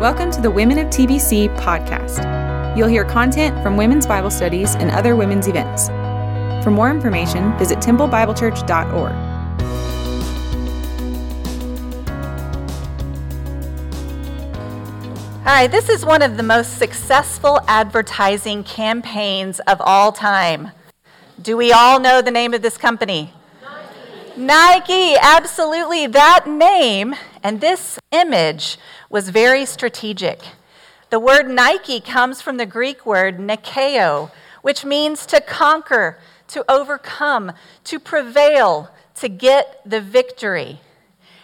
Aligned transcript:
Welcome 0.00 0.30
to 0.30 0.40
the 0.40 0.50
Women 0.50 0.78
of 0.78 0.86
TBC 0.86 1.54
podcast. 1.58 2.74
You'll 2.74 2.88
hear 2.88 3.04
content 3.04 3.62
from 3.62 3.76
women's 3.76 4.06
Bible 4.06 4.30
studies 4.30 4.74
and 4.76 4.90
other 4.90 5.14
women's 5.14 5.46
events. 5.46 5.88
For 6.64 6.70
more 6.70 6.90
information, 6.90 7.54
visit 7.58 7.80
templebiblechurch.org. 7.80 9.12
Hi, 15.44 15.66
this 15.66 15.90
is 15.90 16.06
one 16.06 16.22
of 16.22 16.38
the 16.38 16.44
most 16.44 16.78
successful 16.78 17.60
advertising 17.68 18.64
campaigns 18.64 19.60
of 19.66 19.82
all 19.82 20.12
time. 20.12 20.70
Do 21.42 21.58
we 21.58 21.74
all 21.74 22.00
know 22.00 22.22
the 22.22 22.30
name 22.30 22.54
of 22.54 22.62
this 22.62 22.78
company? 22.78 23.34
Nike, 24.36 25.16
absolutely. 25.20 26.06
That 26.06 26.46
name 26.46 27.14
and 27.42 27.60
this 27.60 27.98
image 28.10 28.78
was 29.08 29.28
very 29.28 29.66
strategic. 29.66 30.40
The 31.10 31.18
word 31.18 31.48
Nike 31.48 32.00
comes 32.00 32.40
from 32.40 32.56
the 32.56 32.66
Greek 32.66 33.04
word 33.04 33.38
nikeo, 33.38 34.30
which 34.62 34.84
means 34.84 35.26
to 35.26 35.40
conquer, 35.40 36.18
to 36.48 36.64
overcome, 36.70 37.52
to 37.84 37.98
prevail, 37.98 38.90
to 39.16 39.28
get 39.28 39.80
the 39.84 40.00
victory. 40.00 40.80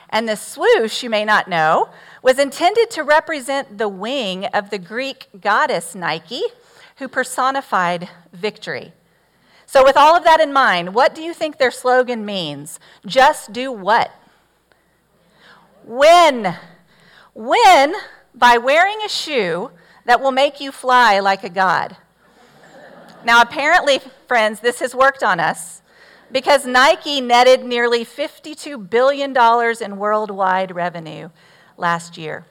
And 0.09 0.29
the 0.29 0.37
swoosh, 0.37 1.03
you 1.03 1.11
may 1.11 1.25
not 1.25 1.49
know, 1.49 1.89
was 2.23 2.39
intended 2.39 2.91
to 2.91 3.03
represent 3.03 3.79
the 3.79 3.89
wing 3.89 4.47
of 4.47 4.71
the 4.71 4.79
Greek 4.79 5.29
goddess 5.41 5.95
Nike, 5.95 6.43
who 6.97 7.09
personified 7.09 8.09
victory. 8.33 8.93
So, 9.77 9.85
with 9.85 9.99
all 9.99 10.17
of 10.17 10.25
that 10.25 10.41
in 10.41 10.55
mind, 10.55 10.95
what 10.95 11.15
do 11.15 11.21
you 11.21 11.35
think 11.35 11.59
their 11.59 11.71
slogan 11.71 12.25
means? 12.25 12.81
Just 13.05 13.53
do 13.53 13.71
what? 13.71 14.11
Win. 15.85 16.55
Win 17.35 17.95
by 18.35 18.57
wearing 18.57 18.97
a 19.05 19.09
shoe 19.11 19.71
that 20.07 20.23
will 20.23 20.33
make 20.33 20.63
you 20.63 20.73
fly 20.73 21.21
like 21.21 21.45
a 21.45 21.51
god. 21.51 21.99
Now, 23.23 23.43
apparently, 23.43 24.01
friends, 24.27 24.61
this 24.61 24.81
has 24.81 24.95
worked 24.95 25.23
on 25.23 25.41
us 25.41 25.83
because 26.33 26.65
Nike 26.65 27.21
netted 27.21 27.63
nearly 27.63 28.03
$52 28.03 28.89
billion 28.89 29.37
in 29.83 29.99
worldwide 29.99 30.75
revenue 30.75 31.29
last 31.77 32.17
year. 32.17 32.47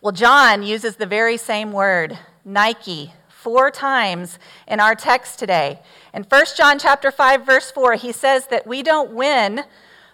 Well, 0.00 0.10
John 0.10 0.64
uses 0.64 0.96
the 0.96 1.06
very 1.06 1.36
same 1.36 1.70
word, 1.70 2.18
Nike, 2.44 3.12
four 3.48 3.70
times 3.70 4.38
in 4.66 4.78
our 4.78 4.94
text 4.94 5.38
today. 5.38 5.78
In 6.12 6.22
1 6.22 6.44
John 6.54 6.78
chapter 6.78 7.10
5 7.10 7.46
verse 7.46 7.70
4, 7.70 7.94
he 7.94 8.12
says 8.12 8.48
that 8.48 8.66
we 8.66 8.82
don't 8.82 9.14
win 9.14 9.62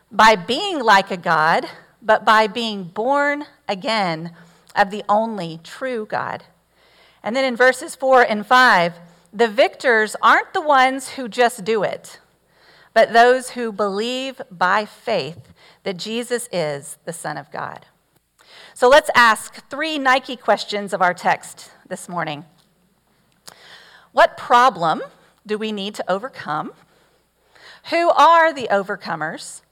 by 0.08 0.36
being 0.36 0.78
like 0.78 1.10
a 1.10 1.16
god, 1.16 1.66
but 2.00 2.24
by 2.24 2.46
being 2.46 2.84
born 2.84 3.46
again 3.68 4.30
of 4.76 4.92
the 4.92 5.02
only 5.08 5.58
true 5.64 6.06
God. 6.06 6.44
And 7.24 7.34
then 7.34 7.44
in 7.44 7.56
verses 7.56 7.96
4 7.96 8.22
and 8.22 8.46
5, 8.46 8.94
the 9.32 9.48
victors 9.48 10.14
aren't 10.22 10.52
the 10.52 10.60
ones 10.60 11.08
who 11.08 11.26
just 11.26 11.64
do 11.64 11.82
it, 11.82 12.20
but 12.92 13.12
those 13.12 13.50
who 13.50 13.72
believe 13.72 14.40
by 14.48 14.84
faith 14.84 15.52
that 15.82 15.96
Jesus 15.96 16.48
is 16.52 16.98
the 17.04 17.12
Son 17.12 17.36
of 17.36 17.50
God. 17.50 17.86
So 18.74 18.88
let's 18.88 19.10
ask 19.12 19.68
three 19.68 19.98
Nike 19.98 20.36
questions 20.36 20.92
of 20.92 21.02
our 21.02 21.14
text 21.14 21.72
this 21.88 22.08
morning. 22.08 22.44
What 24.14 24.36
problem 24.36 25.02
do 25.44 25.58
we 25.58 25.72
need 25.72 25.96
to 25.96 26.04
overcome? 26.08 26.72
Who 27.90 28.10
are 28.10 28.52
the 28.52 28.68
overcomers? 28.70 29.62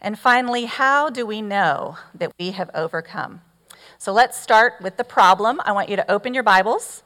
And 0.00 0.18
finally, 0.18 0.64
how 0.64 1.10
do 1.10 1.26
we 1.26 1.42
know 1.42 1.98
that 2.14 2.32
we 2.40 2.52
have 2.52 2.70
overcome? 2.74 3.42
So 3.98 4.10
let's 4.10 4.40
start 4.40 4.80
with 4.80 4.96
the 4.96 5.04
problem. 5.04 5.60
I 5.66 5.72
want 5.72 5.90
you 5.90 5.96
to 5.96 6.10
open 6.10 6.32
your 6.32 6.42
Bibles. 6.42 7.02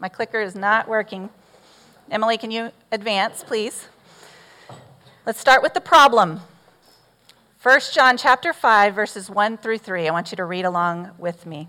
My 0.00 0.08
clicker 0.08 0.40
is 0.40 0.56
not 0.56 0.88
working. 0.88 1.30
Emily, 2.10 2.36
can 2.36 2.50
you 2.50 2.72
advance, 2.90 3.44
please? 3.44 3.86
Let's 5.24 5.38
start 5.38 5.62
with 5.62 5.72
the 5.72 5.80
problem. 5.80 6.40
1 7.62 7.80
John 7.92 8.16
chapter 8.16 8.52
5 8.52 8.92
verses 8.92 9.30
1 9.30 9.58
through 9.58 9.78
3. 9.78 10.08
I 10.08 10.10
want 10.10 10.32
you 10.32 10.36
to 10.36 10.44
read 10.44 10.64
along 10.64 11.12
with 11.16 11.46
me. 11.46 11.68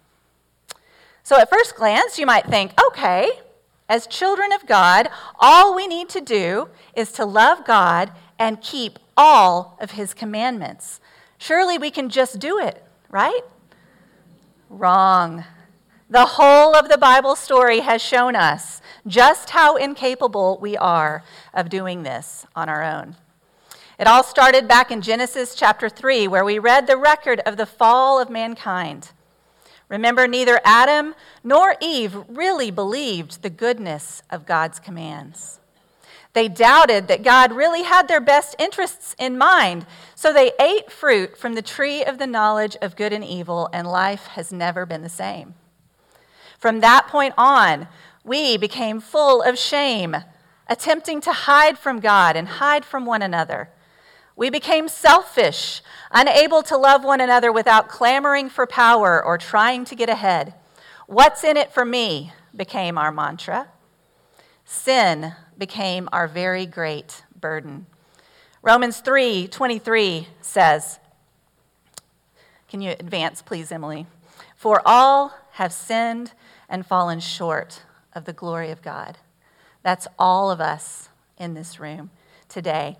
So, 1.23 1.39
at 1.39 1.49
first 1.49 1.75
glance, 1.75 2.17
you 2.17 2.25
might 2.25 2.47
think, 2.47 2.73
okay, 2.87 3.31
as 3.87 4.07
children 4.07 4.51
of 4.51 4.65
God, 4.65 5.09
all 5.39 5.75
we 5.75 5.85
need 5.85 6.09
to 6.09 6.21
do 6.21 6.69
is 6.95 7.11
to 7.13 7.25
love 7.25 7.65
God 7.65 8.11
and 8.39 8.61
keep 8.61 8.97
all 9.15 9.77
of 9.79 9.91
his 9.91 10.13
commandments. 10.13 10.99
Surely 11.37 11.77
we 11.77 11.91
can 11.91 12.09
just 12.09 12.39
do 12.39 12.57
it, 12.57 12.83
right? 13.09 13.41
Wrong. 14.69 15.43
The 16.09 16.25
whole 16.25 16.75
of 16.75 16.89
the 16.89 16.97
Bible 16.97 17.35
story 17.35 17.81
has 17.81 18.01
shown 18.01 18.35
us 18.35 18.81
just 19.07 19.51
how 19.51 19.75
incapable 19.75 20.57
we 20.61 20.75
are 20.75 21.23
of 21.53 21.69
doing 21.69 22.03
this 22.03 22.45
on 22.55 22.67
our 22.67 22.83
own. 22.83 23.15
It 23.99 24.07
all 24.07 24.23
started 24.23 24.67
back 24.67 24.89
in 24.89 25.01
Genesis 25.01 25.53
chapter 25.53 25.87
3, 25.87 26.27
where 26.27 26.43
we 26.43 26.59
read 26.59 26.87
the 26.87 26.97
record 26.97 27.39
of 27.45 27.57
the 27.57 27.65
fall 27.65 28.19
of 28.19 28.29
mankind. 28.29 29.11
Remember, 29.91 30.25
neither 30.25 30.61
Adam 30.63 31.13
nor 31.43 31.75
Eve 31.81 32.15
really 32.29 32.71
believed 32.71 33.41
the 33.41 33.49
goodness 33.49 34.23
of 34.29 34.45
God's 34.45 34.79
commands. 34.79 35.59
They 36.31 36.47
doubted 36.47 37.09
that 37.09 37.23
God 37.23 37.51
really 37.51 37.83
had 37.83 38.07
their 38.07 38.21
best 38.21 38.55
interests 38.57 39.17
in 39.19 39.37
mind, 39.37 39.85
so 40.15 40.31
they 40.31 40.53
ate 40.61 40.89
fruit 40.89 41.37
from 41.37 41.55
the 41.55 41.61
tree 41.61 42.05
of 42.05 42.19
the 42.19 42.25
knowledge 42.25 42.77
of 42.81 42.95
good 42.95 43.11
and 43.11 43.23
evil, 43.23 43.69
and 43.73 43.85
life 43.85 44.27
has 44.27 44.53
never 44.53 44.85
been 44.85 45.01
the 45.01 45.09
same. 45.09 45.55
From 46.57 46.79
that 46.79 47.09
point 47.09 47.33
on, 47.37 47.89
we 48.23 48.55
became 48.55 49.01
full 49.01 49.41
of 49.41 49.59
shame, 49.59 50.15
attempting 50.69 51.19
to 51.19 51.33
hide 51.33 51.77
from 51.77 51.99
God 51.99 52.37
and 52.37 52.47
hide 52.47 52.85
from 52.85 53.05
one 53.05 53.21
another. 53.21 53.69
We 54.41 54.49
became 54.49 54.87
selfish, 54.87 55.83
unable 56.09 56.63
to 56.63 56.75
love 56.75 57.03
one 57.03 57.21
another 57.21 57.51
without 57.51 57.87
clamoring 57.87 58.49
for 58.49 58.65
power 58.65 59.23
or 59.23 59.37
trying 59.37 59.85
to 59.85 59.93
get 59.93 60.09
ahead. 60.09 60.55
What's 61.05 61.43
in 61.43 61.57
it 61.57 61.71
for 61.71 61.85
me 61.85 62.33
became 62.55 62.97
our 62.97 63.11
mantra. 63.11 63.67
Sin 64.65 65.33
became 65.59 66.09
our 66.11 66.27
very 66.27 66.65
great 66.65 67.23
burden. 67.39 67.85
Romans 68.63 68.99
3 69.01 69.47
23 69.47 70.27
says, 70.41 70.97
Can 72.67 72.81
you 72.81 72.95
advance, 72.99 73.43
please, 73.43 73.71
Emily? 73.71 74.07
For 74.55 74.81
all 74.83 75.37
have 75.51 75.71
sinned 75.71 76.31
and 76.67 76.83
fallen 76.83 77.19
short 77.19 77.83
of 78.15 78.25
the 78.25 78.33
glory 78.33 78.71
of 78.71 78.81
God. 78.81 79.19
That's 79.83 80.07
all 80.17 80.49
of 80.49 80.59
us 80.59 81.09
in 81.37 81.53
this 81.53 81.79
room 81.79 82.09
today. 82.49 82.97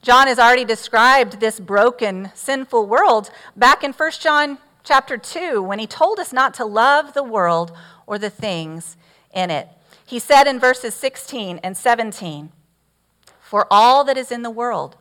John 0.00 0.28
has 0.28 0.38
already 0.38 0.64
described 0.64 1.40
this 1.40 1.58
broken, 1.58 2.30
sinful 2.34 2.86
world 2.86 3.30
back 3.56 3.82
in 3.82 3.92
1 3.92 4.10
John 4.20 4.58
chapter 4.84 5.18
2 5.18 5.60
when 5.60 5.80
he 5.80 5.88
told 5.88 6.20
us 6.20 6.32
not 6.32 6.54
to 6.54 6.64
love 6.64 7.14
the 7.14 7.24
world 7.24 7.76
or 8.06 8.16
the 8.16 8.30
things 8.30 8.96
in 9.34 9.50
it. 9.50 9.68
He 10.06 10.20
said 10.20 10.46
in 10.46 10.60
verses 10.60 10.94
16 10.94 11.58
and 11.64 11.76
17, 11.76 12.52
For 13.40 13.66
all 13.70 14.04
that 14.04 14.16
is 14.16 14.30
in 14.30 14.42
the 14.42 14.50
world, 14.50 14.96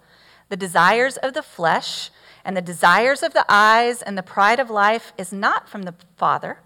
the 0.50 0.58
desires 0.58 1.18
of 1.18 1.34
the 1.34 1.44
flesh 1.44 2.10
and 2.44 2.58
the 2.58 2.62
desires 2.62 3.22
of 3.22 3.34
the 3.34 3.46
eyes 3.48 4.02
and 4.02 4.18
the 4.18 4.24
pride 4.24 4.60
of 4.60 4.70
life 4.70 5.14
is 5.18 5.32
not 5.32 5.70
from 5.70 5.84
the 5.84 5.94
Father, 6.16 6.58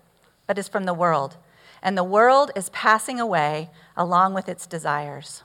but 0.48 0.58
is 0.58 0.70
from 0.70 0.86
the 0.86 0.94
world. 0.94 1.36
And 1.84 1.98
the 1.98 2.04
world 2.04 2.52
is 2.56 2.70
passing 2.70 3.20
away 3.20 3.70
along 3.98 4.34
with 4.34 4.48
its 4.48 4.66
desires. 4.66 5.44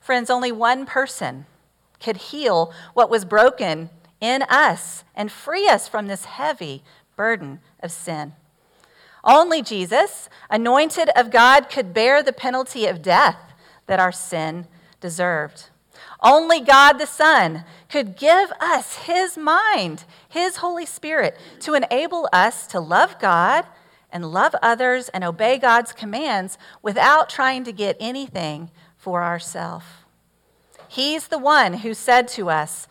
Friends, 0.00 0.28
only 0.28 0.52
one 0.52 0.84
person 0.84 1.46
could 2.00 2.16
heal 2.16 2.72
what 2.94 3.10
was 3.10 3.24
broken 3.24 3.90
in 4.20 4.42
us 4.42 5.04
and 5.14 5.30
free 5.30 5.68
us 5.68 5.88
from 5.88 6.06
this 6.06 6.24
heavy 6.24 6.82
burden 7.16 7.60
of 7.80 7.90
sin. 7.90 8.32
Only 9.24 9.60
Jesus, 9.60 10.28
anointed 10.48 11.10
of 11.16 11.30
God, 11.30 11.68
could 11.68 11.92
bear 11.92 12.22
the 12.22 12.32
penalty 12.32 12.86
of 12.86 13.02
death 13.02 13.54
that 13.86 13.98
our 13.98 14.12
sin 14.12 14.66
deserved. 15.00 15.70
Only 16.22 16.60
God 16.60 16.94
the 16.94 17.06
Son 17.06 17.64
could 17.88 18.16
give 18.16 18.50
us 18.60 18.96
His 18.98 19.36
mind, 19.36 20.04
His 20.28 20.56
Holy 20.56 20.86
Spirit, 20.86 21.36
to 21.60 21.74
enable 21.74 22.28
us 22.32 22.66
to 22.68 22.80
love 22.80 23.18
God 23.18 23.66
and 24.10 24.32
love 24.32 24.54
others 24.62 25.08
and 25.10 25.24
obey 25.24 25.58
God's 25.58 25.92
commands 25.92 26.56
without 26.80 27.28
trying 27.28 27.64
to 27.64 27.72
get 27.72 27.96
anything 28.00 28.70
for 28.96 29.22
ourselves. 29.22 29.84
He's 30.96 31.28
the 31.28 31.38
one 31.38 31.74
who 31.74 31.92
said 31.92 32.26
to 32.28 32.48
us 32.48 32.88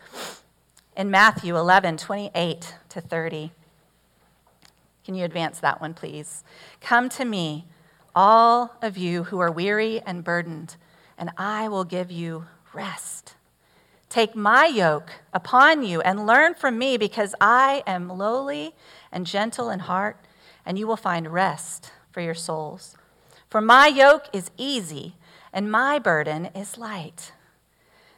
in 0.96 1.10
Matthew 1.10 1.56
11 1.56 1.96
28 1.96 2.74
to 2.90 3.00
30. 3.00 3.50
Can 5.04 5.16
you 5.16 5.24
advance 5.24 5.58
that 5.58 5.80
one, 5.80 5.92
please? 5.92 6.44
Come 6.80 7.08
to 7.08 7.24
me, 7.24 7.64
all 8.14 8.76
of 8.80 8.96
you 8.96 9.24
who 9.24 9.40
are 9.40 9.50
weary 9.50 10.00
and 10.02 10.22
burdened, 10.22 10.76
and 11.18 11.30
I 11.36 11.66
will 11.66 11.82
give 11.82 12.12
you 12.12 12.46
rest. 12.72 13.34
Take 14.08 14.36
my 14.36 14.66
yoke 14.66 15.14
upon 15.34 15.82
you 15.82 16.00
and 16.00 16.28
learn 16.28 16.54
from 16.54 16.78
me, 16.78 16.96
because 16.96 17.34
I 17.40 17.82
am 17.88 18.08
lowly 18.08 18.76
and 19.10 19.26
gentle 19.26 19.68
in 19.68 19.80
heart, 19.80 20.16
and 20.64 20.78
you 20.78 20.86
will 20.86 20.96
find 20.96 21.32
rest 21.32 21.90
for 22.12 22.20
your 22.20 22.34
souls. 22.34 22.96
For 23.50 23.60
my 23.60 23.88
yoke 23.88 24.26
is 24.32 24.52
easy 24.56 25.16
and 25.52 25.72
my 25.72 25.98
burden 25.98 26.50
is 26.54 26.78
light. 26.78 27.32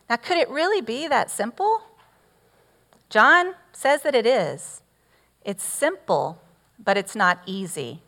Now, 0.09 0.17
could 0.17 0.39
it 0.39 0.49
really 0.49 0.81
be 0.81 1.07
that 1.09 1.31
simple? 1.31 1.83
John 3.11 3.55
says 3.73 4.03
that 4.03 4.15
it 4.15 4.27
is. 4.27 4.83
It's 5.45 5.65
simple, 5.65 6.41
but 6.79 6.97
it's 6.97 7.17
not 7.17 7.41
easy. 7.47 8.03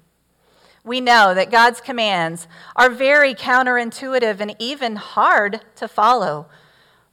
We 0.82 1.00
know 1.00 1.34
that 1.34 1.50
God's 1.50 1.80
commands 1.80 2.48
are 2.74 2.88
very 2.88 3.34
counterintuitive 3.34 4.40
and 4.40 4.56
even 4.58 4.96
hard 4.96 5.60
to 5.76 5.88
follow, 5.88 6.46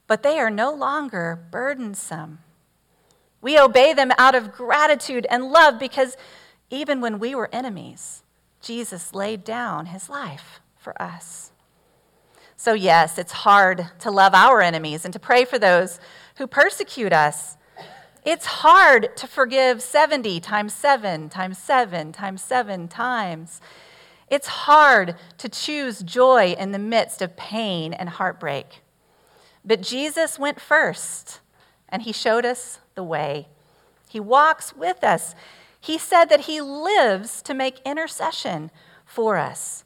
but 0.06 0.22
they 0.22 0.38
are 0.38 0.50
no 0.50 0.72
longer 0.72 1.38
burdensome. 1.50 2.38
We 3.40 3.58
obey 3.58 3.92
them 3.92 4.10
out 4.18 4.34
of 4.34 4.52
gratitude 4.52 5.26
and 5.30 5.52
love 5.52 5.78
because 5.78 6.16
even 6.70 7.00
when 7.00 7.18
we 7.18 7.34
were 7.34 7.50
enemies, 7.52 8.22
Jesus 8.60 9.14
laid 9.14 9.44
down 9.44 9.86
his 9.86 10.08
life 10.08 10.60
for 10.76 11.00
us. 11.00 11.52
So, 12.60 12.74
yes, 12.74 13.18
it's 13.18 13.30
hard 13.30 13.86
to 14.00 14.10
love 14.10 14.34
our 14.34 14.60
enemies 14.60 15.04
and 15.04 15.14
to 15.14 15.20
pray 15.20 15.44
for 15.44 15.60
those 15.60 16.00
who 16.38 16.48
persecute 16.48 17.12
us. 17.12 17.56
It's 18.24 18.46
hard 18.46 19.16
to 19.16 19.28
forgive 19.28 19.80
70 19.80 20.40
times 20.40 20.74
7 20.74 21.28
times 21.28 21.56
7 21.56 22.10
times 22.10 22.42
7 22.42 22.88
times. 22.88 23.60
It's 24.28 24.48
hard 24.48 25.14
to 25.38 25.48
choose 25.48 26.00
joy 26.00 26.56
in 26.58 26.72
the 26.72 26.80
midst 26.80 27.22
of 27.22 27.36
pain 27.36 27.92
and 27.92 28.08
heartbreak. 28.08 28.82
But 29.64 29.80
Jesus 29.80 30.36
went 30.36 30.60
first, 30.60 31.38
and 31.88 32.02
he 32.02 32.12
showed 32.12 32.44
us 32.44 32.80
the 32.96 33.04
way. 33.04 33.46
He 34.08 34.18
walks 34.18 34.74
with 34.74 35.04
us. 35.04 35.36
He 35.80 35.96
said 35.96 36.24
that 36.24 36.46
he 36.46 36.60
lives 36.60 37.40
to 37.42 37.54
make 37.54 37.80
intercession 37.86 38.72
for 39.06 39.36
us. 39.36 39.84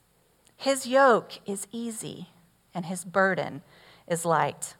His 0.56 0.86
yoke 0.86 1.38
is 1.44 1.66
easy 1.70 2.28
and 2.74 2.86
his 2.86 3.04
burden 3.04 3.62
is 4.06 4.24
light. 4.24 4.74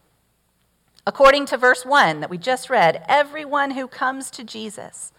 According 1.06 1.46
to 1.46 1.56
verse 1.56 1.84
1 1.84 2.20
that 2.20 2.30
we 2.30 2.38
just 2.38 2.70
read, 2.70 3.04
everyone 3.08 3.72
who 3.72 3.88
comes 3.88 4.30
to 4.32 4.44
Jesus 4.44 5.12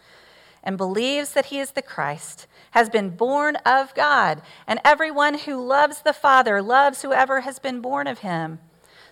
and 0.63 0.77
believes 0.77 1.33
that 1.33 1.47
he 1.47 1.59
is 1.59 1.71
the 1.71 1.81
Christ 1.81 2.47
has 2.71 2.89
been 2.89 3.09
born 3.09 3.57
of 3.65 3.93
God, 3.93 4.41
and 4.65 4.79
everyone 4.83 5.39
who 5.39 5.63
loves 5.63 6.01
the 6.01 6.13
Father 6.13 6.61
loves 6.61 7.01
whoever 7.01 7.41
has 7.41 7.59
been 7.59 7.81
born 7.81 8.07
of 8.07 8.19
him. 8.19 8.59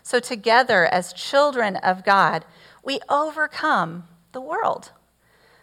So, 0.02 0.19
together 0.19 0.86
as 0.86 1.14
children 1.14 1.75
of 1.75 2.04
God, 2.04 2.46
we 2.84 3.00
overcome 3.07 4.06
the 4.31 4.42
world. 4.42 4.92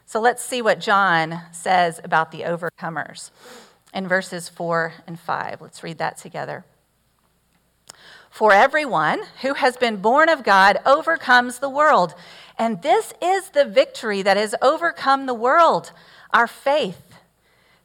So, 0.06 0.20
let's 0.20 0.44
see 0.44 0.62
what 0.62 0.78
John 0.78 1.42
says 1.50 2.00
about 2.04 2.30
the 2.30 2.42
overcomers 2.42 3.30
in 3.92 4.06
verses 4.06 4.48
4 4.48 4.92
and 5.06 5.18
5. 5.18 5.60
Let's 5.60 5.82
read 5.82 5.98
that 5.98 6.18
together. 6.18 6.64
For 8.38 8.52
everyone 8.52 9.22
who 9.42 9.54
has 9.54 9.76
been 9.76 9.96
born 9.96 10.28
of 10.28 10.44
God 10.44 10.78
overcomes 10.86 11.58
the 11.58 11.68
world. 11.68 12.14
And 12.56 12.82
this 12.82 13.12
is 13.20 13.50
the 13.50 13.64
victory 13.64 14.22
that 14.22 14.36
has 14.36 14.54
overcome 14.62 15.26
the 15.26 15.34
world 15.34 15.90
our 16.32 16.46
faith. 16.46 17.16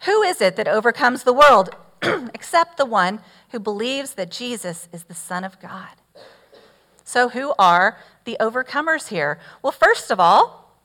Who 0.01 0.21
is 0.21 0.41
it 0.41 0.55
that 0.57 0.67
overcomes 0.67 1.23
the 1.23 1.33
world 1.33 1.75
except 2.03 2.77
the 2.77 2.85
one 2.85 3.21
who 3.49 3.57
believes 3.57 4.13
that 4.13 4.29
Jesus 4.29 4.87
is 4.93 5.05
the 5.05 5.15
Son 5.15 5.43
of 5.43 5.59
God? 5.59 5.95
So, 7.03 7.29
who 7.29 7.55
are 7.57 7.97
the 8.23 8.37
overcomers 8.39 9.07
here? 9.07 9.39
Well, 9.63 9.71
first 9.71 10.11
of 10.11 10.19
all, 10.19 10.77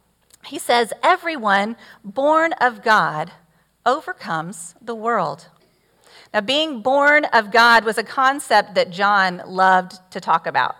he 0.44 0.59
says, 0.59 0.94
everyone 1.03 1.76
born 2.03 2.55
of 2.55 2.82
God 2.82 3.32
overcomes 3.85 4.76
the 4.81 4.94
world. 4.94 5.49
Now, 6.33 6.41
being 6.41 6.83
born 6.83 7.25
of 7.27 7.51
God 7.51 7.85
was 7.85 7.97
a 7.97 8.03
concept 8.03 8.75
that 8.75 8.91
John 8.91 9.43
loved 9.47 9.99
to 10.11 10.21
talk 10.21 10.47
about. 10.47 10.77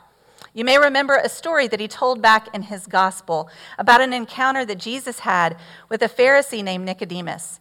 You 0.53 0.65
may 0.65 0.79
remember 0.79 1.17
a 1.17 1.29
story 1.29 1.69
that 1.69 1.81
he 1.81 1.89
told 1.89 2.21
back 2.21 2.55
in 2.55 2.63
his 2.63 2.87
gospel 2.87 3.49
about 3.79 4.01
an 4.01 4.13
encounter 4.13 4.65
that 4.65 4.79
Jesus 4.79 5.21
had 5.21 5.57
with 5.89 6.03
a 6.03 6.09
Pharisee 6.09 6.65
named 6.65 6.85
Nicodemus. 6.85 7.61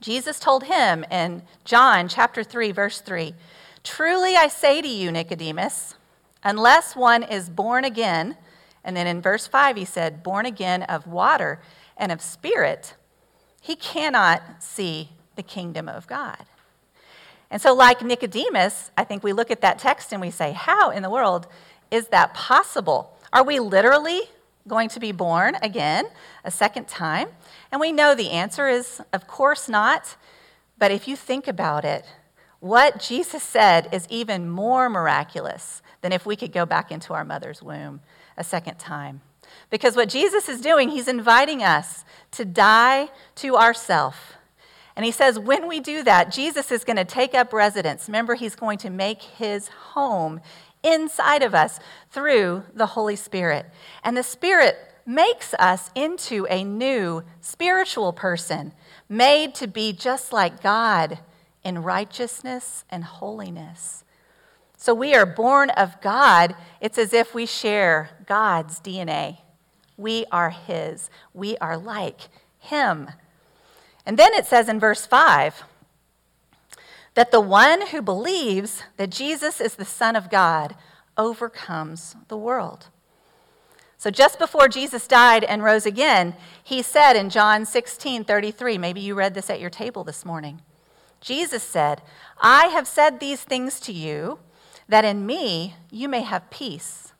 Jesus 0.00 0.38
told 0.38 0.64
him 0.64 1.04
in 1.10 1.42
John 1.64 2.08
chapter 2.08 2.44
3 2.44 2.72
verse 2.72 3.00
3, 3.00 3.34
"Truly 3.82 4.36
I 4.36 4.48
say 4.48 4.82
to 4.82 4.88
you, 4.88 5.10
Nicodemus, 5.10 5.94
unless 6.42 6.94
one 6.94 7.22
is 7.22 7.48
born 7.48 7.84
again, 7.84 8.36
and 8.84 8.94
then 8.94 9.06
in 9.06 9.22
verse 9.22 9.46
5 9.46 9.76
he 9.76 9.84
said, 9.86 10.22
born 10.22 10.44
again 10.44 10.82
of 10.82 11.06
water 11.06 11.62
and 11.96 12.12
of 12.12 12.20
spirit, 12.20 12.94
he 13.62 13.76
cannot 13.76 14.42
see 14.58 15.10
the 15.36 15.42
kingdom 15.42 15.88
of 15.88 16.06
God." 16.06 16.44
And 17.50 17.60
so, 17.60 17.74
like 17.74 18.02
Nicodemus, 18.02 18.90
I 18.96 19.04
think 19.04 19.22
we 19.22 19.32
look 19.32 19.50
at 19.50 19.60
that 19.60 19.78
text 19.78 20.12
and 20.12 20.20
we 20.20 20.30
say, 20.30 20.52
How 20.52 20.90
in 20.90 21.02
the 21.02 21.10
world 21.10 21.46
is 21.90 22.08
that 22.08 22.34
possible? 22.34 23.16
Are 23.32 23.44
we 23.44 23.60
literally 23.60 24.22
going 24.66 24.88
to 24.90 25.00
be 25.00 25.12
born 25.12 25.56
again 25.62 26.06
a 26.44 26.50
second 26.50 26.88
time? 26.88 27.28
And 27.70 27.80
we 27.80 27.92
know 27.92 28.14
the 28.14 28.30
answer 28.30 28.68
is, 28.68 29.00
of 29.12 29.26
course 29.26 29.68
not. 29.68 30.16
But 30.78 30.90
if 30.90 31.06
you 31.06 31.16
think 31.16 31.46
about 31.46 31.84
it, 31.84 32.04
what 32.60 32.98
Jesus 32.98 33.42
said 33.42 33.88
is 33.92 34.06
even 34.08 34.48
more 34.48 34.88
miraculous 34.88 35.82
than 36.00 36.12
if 36.12 36.24
we 36.24 36.36
could 36.36 36.52
go 36.52 36.64
back 36.64 36.90
into 36.90 37.12
our 37.12 37.24
mother's 37.24 37.62
womb 37.62 38.00
a 38.36 38.44
second 38.44 38.78
time. 38.78 39.20
Because 39.70 39.96
what 39.96 40.08
Jesus 40.08 40.48
is 40.48 40.60
doing, 40.60 40.88
he's 40.88 41.08
inviting 41.08 41.62
us 41.62 42.04
to 42.32 42.44
die 42.44 43.08
to 43.36 43.56
ourself 43.56 44.34
and 44.96 45.04
he 45.04 45.10
says, 45.10 45.38
when 45.38 45.66
we 45.66 45.80
do 45.80 46.02
that, 46.04 46.32
Jesus 46.32 46.70
is 46.70 46.84
going 46.84 46.96
to 46.96 47.04
take 47.04 47.34
up 47.34 47.52
residence. 47.52 48.06
Remember, 48.08 48.34
he's 48.34 48.54
going 48.54 48.78
to 48.78 48.90
make 48.90 49.22
his 49.22 49.68
home 49.68 50.40
inside 50.84 51.42
of 51.42 51.54
us 51.54 51.80
through 52.10 52.62
the 52.74 52.86
Holy 52.86 53.16
Spirit. 53.16 53.66
And 54.04 54.16
the 54.16 54.22
Spirit 54.22 54.76
makes 55.04 55.52
us 55.54 55.90
into 55.94 56.46
a 56.48 56.62
new 56.62 57.24
spiritual 57.40 58.12
person, 58.12 58.72
made 59.08 59.54
to 59.56 59.66
be 59.66 59.92
just 59.92 60.32
like 60.32 60.62
God 60.62 61.18
in 61.64 61.82
righteousness 61.82 62.84
and 62.88 63.02
holiness. 63.02 64.04
So 64.76 64.94
we 64.94 65.14
are 65.14 65.26
born 65.26 65.70
of 65.70 66.00
God. 66.00 66.54
It's 66.80 66.98
as 66.98 67.12
if 67.12 67.34
we 67.34 67.46
share 67.46 68.10
God's 68.26 68.80
DNA. 68.80 69.38
We 69.96 70.26
are 70.30 70.50
His. 70.50 71.10
We 71.32 71.56
are 71.58 71.76
like 71.76 72.20
Him. 72.58 73.08
And 74.06 74.18
then 74.18 74.34
it 74.34 74.46
says 74.46 74.68
in 74.68 74.78
verse 74.78 75.06
5 75.06 75.64
that 77.14 77.30
the 77.30 77.40
one 77.40 77.88
who 77.88 78.02
believes 78.02 78.82
that 78.96 79.10
Jesus 79.10 79.60
is 79.60 79.76
the 79.76 79.84
Son 79.84 80.16
of 80.16 80.30
God 80.30 80.74
overcomes 81.16 82.16
the 82.28 82.36
world. 82.36 82.88
So 83.96 84.10
just 84.10 84.38
before 84.38 84.68
Jesus 84.68 85.06
died 85.06 85.44
and 85.44 85.62
rose 85.62 85.86
again, 85.86 86.34
he 86.62 86.82
said 86.82 87.14
in 87.14 87.30
John 87.30 87.64
16 87.64 88.24
33, 88.24 88.76
maybe 88.76 89.00
you 89.00 89.14
read 89.14 89.32
this 89.32 89.48
at 89.48 89.60
your 89.60 89.70
table 89.70 90.04
this 90.04 90.24
morning. 90.24 90.60
Jesus 91.20 91.62
said, 91.62 92.02
I 92.38 92.66
have 92.66 92.86
said 92.86 93.18
these 93.18 93.42
things 93.42 93.80
to 93.80 93.92
you 93.92 94.40
that 94.88 95.06
in 95.06 95.24
me 95.24 95.76
you 95.90 96.08
may 96.08 96.20
have 96.20 96.50
peace. 96.50 97.14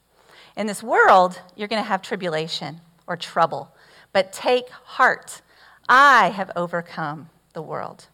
In 0.56 0.66
this 0.66 0.82
world, 0.82 1.40
you're 1.56 1.68
going 1.68 1.82
to 1.82 1.88
have 1.88 2.02
tribulation 2.02 2.80
or 3.06 3.16
trouble, 3.16 3.74
but 4.12 4.32
take 4.32 4.68
heart. 4.68 5.40
I 5.88 6.30
have 6.30 6.50
overcome 6.56 7.30
the 7.52 7.62
world. 7.62 8.06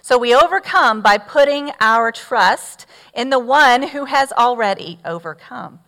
So 0.00 0.18
we 0.18 0.34
overcome 0.34 1.00
by 1.00 1.16
putting 1.18 1.70
our 1.80 2.10
trust 2.10 2.86
in 3.14 3.30
the 3.30 3.38
one 3.38 3.88
who 3.88 4.06
has 4.06 4.32
already 4.32 4.98
overcome, 5.04 5.80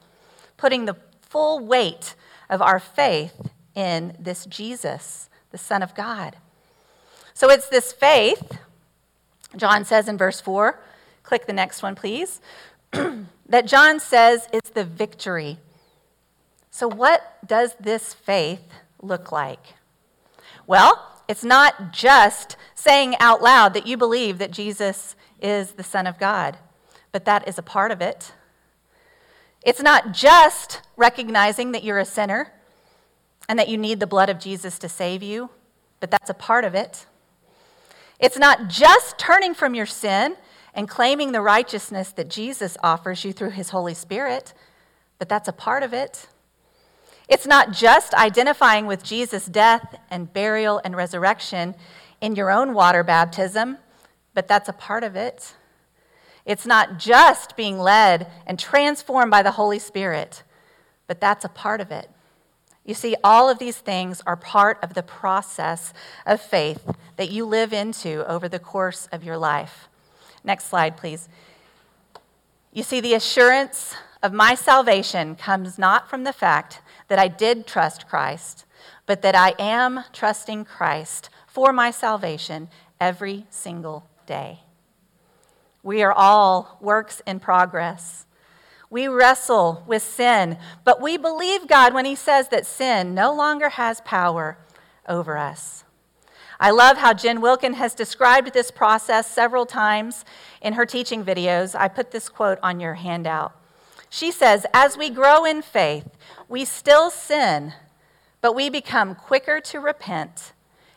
putting 0.57 0.85
the 0.85 0.97
full 1.21 1.59
weight 1.59 2.15
of 2.49 2.63
our 2.63 2.79
faith 2.79 3.51
in 3.75 4.17
this 4.21 4.47
Jesus, 4.47 5.29
the 5.51 5.59
Son 5.59 5.83
of 5.83 5.95
God. 5.95 6.37
So 7.35 7.51
it's 7.51 7.69
this 7.69 7.93
faith, 7.93 8.59
John 9.57 9.85
says 9.85 10.07
in 10.07 10.17
verse 10.17 10.41
4, 10.41 10.79
click 11.25 11.47
the 11.47 11.53
next 11.53 11.83
one, 11.83 11.97
please, 11.97 12.41
that 12.93 13.67
John 13.67 13.99
says 13.99 14.49
is 14.53 14.71
the 14.75 14.85
victory. 14.85 15.59
So, 16.71 16.89
what 16.89 17.39
does 17.47 17.75
this 17.81 18.15
faith 18.15 18.63
look 19.03 19.33
like? 19.33 19.75
Well, 20.67 21.23
it's 21.29 21.45
not 21.45 21.93
just 21.93 22.57
saying 22.75 23.17
out 23.19 23.43
loud 23.43 23.75
that 23.75 23.87
you 23.87 23.97
believe 23.97 24.39
that 24.39 24.51
Jesus 24.51 25.17
is 25.41 25.73
the 25.73 25.83
Son 25.83 26.07
of 26.07 26.19
God, 26.19 26.59
but 27.13 27.25
that 27.25 27.47
is 27.49 27.59
a 27.59 27.63
part 27.63 27.91
of 27.91 28.01
it. 28.01 28.33
It's 29.63 29.81
not 29.81 30.13
just 30.13 30.83
recognizing 30.97 31.73
that 31.73 31.85
you're 31.85 31.99
a 31.99 32.05
sinner 32.05 32.53
and 33.49 33.59
that 33.59 33.69
you 33.69 33.79
need 33.79 34.01
the 34.01 34.07
blood 34.07 34.29
of 34.29 34.39
Jesus 34.39 34.79
to 34.79 34.89
save 34.89 35.23
you, 35.23 35.51
but 36.01 36.11
that's 36.11 36.31
a 36.31 36.35
part 36.35 36.65
of 36.65 36.75
it. 36.75 37.07
It's 38.19 38.39
not 38.39 38.69
just 38.69 39.19
turning 39.19 39.55
from 39.55 39.75
your 39.75 39.87
sin 39.87 40.37
and 40.75 40.89
claiming 40.89 41.33
the 41.33 41.41
righteousness 41.41 42.13
that 42.13 42.29
Jesus 42.29 42.77
offers 42.83 43.25
you 43.25 43.33
through 43.33 43.51
his 43.51 43.71
Holy 43.71 43.95
Spirit, 43.95 44.55
but 45.19 45.29
that's 45.29 45.49
a 45.49 45.53
part 45.53 45.83
of 45.83 45.93
it. 45.93 46.27
It's 47.29 47.47
not 47.47 47.73
just 47.73 48.13
identifying 48.15 48.87
with 48.87 49.03
Jesus' 49.03 49.47
death 49.47 49.99
and 50.11 50.33
burial 50.33 50.81
and 50.85 50.95
resurrection 50.95 51.75
in 52.21 52.37
your 52.37 52.51
own 52.51 52.75
water 52.75 53.03
baptism, 53.03 53.79
but 54.35 54.49
that's 54.49 54.69
a 54.69 54.73
part 54.73 55.05
of 55.05 55.17
it. 55.17 55.55
It's 56.45 56.67
not 56.67 56.99
just 56.99 57.57
being 57.57 57.79
led 57.79 58.31
and 58.47 58.59
transformed 58.59 59.31
by 59.31 59.43
the 59.43 59.53
Holy 59.53 59.79
Spirit, 59.79 60.43
but 61.07 61.21
that's 61.21 61.45
a 61.45 61.49
part 61.49 61.81
of 61.81 61.91
it. 61.91 62.11
You 62.85 62.93
see, 62.93 63.17
all 63.25 63.49
of 63.49 63.59
these 63.59 63.79
things 63.79 64.21
are 64.27 64.37
part 64.37 64.79
of 64.83 64.93
the 64.93 65.03
process 65.03 65.95
of 66.27 66.41
faith 66.41 66.87
that 67.17 67.31
you 67.31 67.47
live 67.47 67.73
into 67.73 68.31
over 68.31 68.47
the 68.47 68.59
course 68.59 69.09
of 69.11 69.25
your 69.25 69.39
life. 69.39 69.89
Next 70.45 70.67
slide, 70.67 70.99
please. 70.99 71.29
You 72.75 72.83
see, 72.83 73.01
the 73.01 73.15
assurance 73.15 73.95
of 74.23 74.35
my 74.35 74.55
salvation 74.55 75.35
comes 75.35 75.79
not 75.79 76.11
from 76.11 76.25
the 76.25 76.33
fact 76.33 76.81
that 77.09 77.19
I 77.19 77.29
did 77.29 77.67
trust 77.67 78.09
Christ, 78.09 78.65
but 79.07 79.23
that 79.23 79.35
I 79.35 79.55
am 79.59 80.05
trusting 80.13 80.65
Christ 80.65 81.31
for 81.47 81.73
my 81.73 81.91
salvation 81.91 82.69
every 83.01 83.47
single 83.51 84.09
day. 84.27 84.61
We 85.83 86.03
are 86.03 86.13
all 86.13 86.79
works 86.81 87.21
in 87.27 87.41
progress. 87.41 88.25
We 88.91 89.09
wrestle 89.09 89.85
with 89.87 90.03
sin, 90.03 90.59
but 90.85 91.01
we 91.01 91.17
believe 91.17 91.67
God 91.67 91.93
when 91.93 92.05
He 92.05 92.15
says 92.15 92.49
that 92.49 92.67
sin 92.67 93.15
no 93.15 93.35
longer 93.35 93.71
has 93.71 94.01
power 94.01 94.57
over 95.07 95.37
us. 95.37 95.85
I 96.61 96.71
love 96.71 96.99
how 96.99 97.13
Jen 97.13 97.41
Wilkin 97.41 97.75
has 97.75 97.95
described 97.95 98.53
this 98.53 98.71
process 98.71 99.31
several 99.31 99.67
times 99.67 100.25
in 100.63 100.75
her 100.75 100.87
teaching 100.87 101.25
videos. 101.25 101.75
I 101.79 101.89
put 101.89 102.13
this 102.13 102.29
quote 102.29 102.59
on 102.63 102.81
your 102.81 102.95
handout. 102.95 103.55
She 104.15 104.31
says, 104.31 104.65
As 104.73 104.97
we 104.97 105.11
grow 105.11 105.45
in 105.45 105.61
faith, 105.61 106.07
we 106.49 106.65
still 106.65 107.11
sin, 107.11 107.73
but 108.41 108.55
we 108.55 108.71
become 108.71 109.17
quicker 109.17 109.59
to 109.63 109.81
repent 109.81 110.53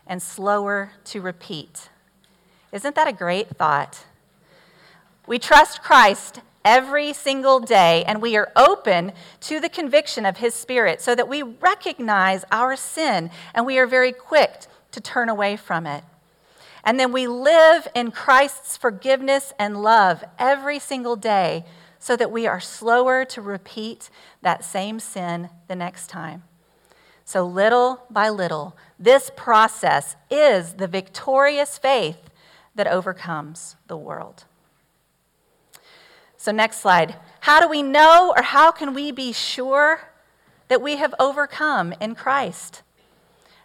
and 0.06 0.22
slower 0.22 0.92
to 1.06 1.20
repeat. 1.20 1.90
Isn't 2.72 2.94
that 2.94 3.08
a 3.08 3.12
great 3.12 3.50
thought? 3.50 4.06
We 5.26 5.40
trust 5.40 5.82
Christ 5.82 6.42
every 6.64 7.12
single 7.12 7.60
day, 7.60 8.04
and 8.06 8.22
we 8.22 8.38
are 8.38 8.52
open 8.56 9.14
to 9.40 9.60
the 9.60 9.68
conviction 9.68 10.24
of 10.24 10.38
His 10.38 10.54
Spirit 10.54 11.02
so 11.02 11.16
that 11.16 11.28
we 11.28 11.42
recognize 11.42 12.46
our 12.52 12.76
sin 12.76 13.32
and 13.56 13.66
we 13.66 13.80
are 13.80 13.88
very 13.88 14.12
quick 14.12 14.68
to 14.92 15.02
turn 15.02 15.28
away 15.28 15.58
from 15.58 15.88
it. 15.88 16.04
And 16.84 17.00
then 17.00 17.12
we 17.12 17.26
live 17.26 17.88
in 17.96 18.12
Christ's 18.12 18.78
forgiveness 18.78 19.54
and 19.58 19.82
love 19.82 20.24
every 20.38 20.78
single 20.78 21.16
day 21.16 21.66
so 22.08 22.16
that 22.16 22.32
we 22.32 22.48
are 22.48 22.62
slower 22.62 23.26
to 23.26 23.42
repeat 23.42 24.10
that 24.42 24.64
same 24.64 24.98
sin 24.98 25.50
the 25.68 25.76
next 25.76 26.08
time. 26.08 26.42
So, 27.26 27.46
little 27.46 28.06
by 28.10 28.30
little, 28.30 28.78
this 28.98 29.30
process 29.36 30.16
is 30.32 30.76
the 30.76 30.88
victorious 30.88 31.78
faith 31.78 32.30
that 32.76 32.88
overcomes 32.88 33.76
the 33.88 33.98
world. 33.98 34.46
So, 36.38 36.54
next 36.54 36.78
slide. 36.78 37.18
How 37.42 37.60
do 37.60 37.68
we 37.68 37.84
know 37.84 38.34
or 38.38 38.42
how 38.42 38.72
can 38.72 38.94
we 38.94 39.12
be 39.12 39.34
sure 39.34 40.14
that 40.70 40.82
we 40.82 40.96
have 40.96 41.14
overcome 41.20 41.94
in 42.00 42.16
Christ? 42.16 42.84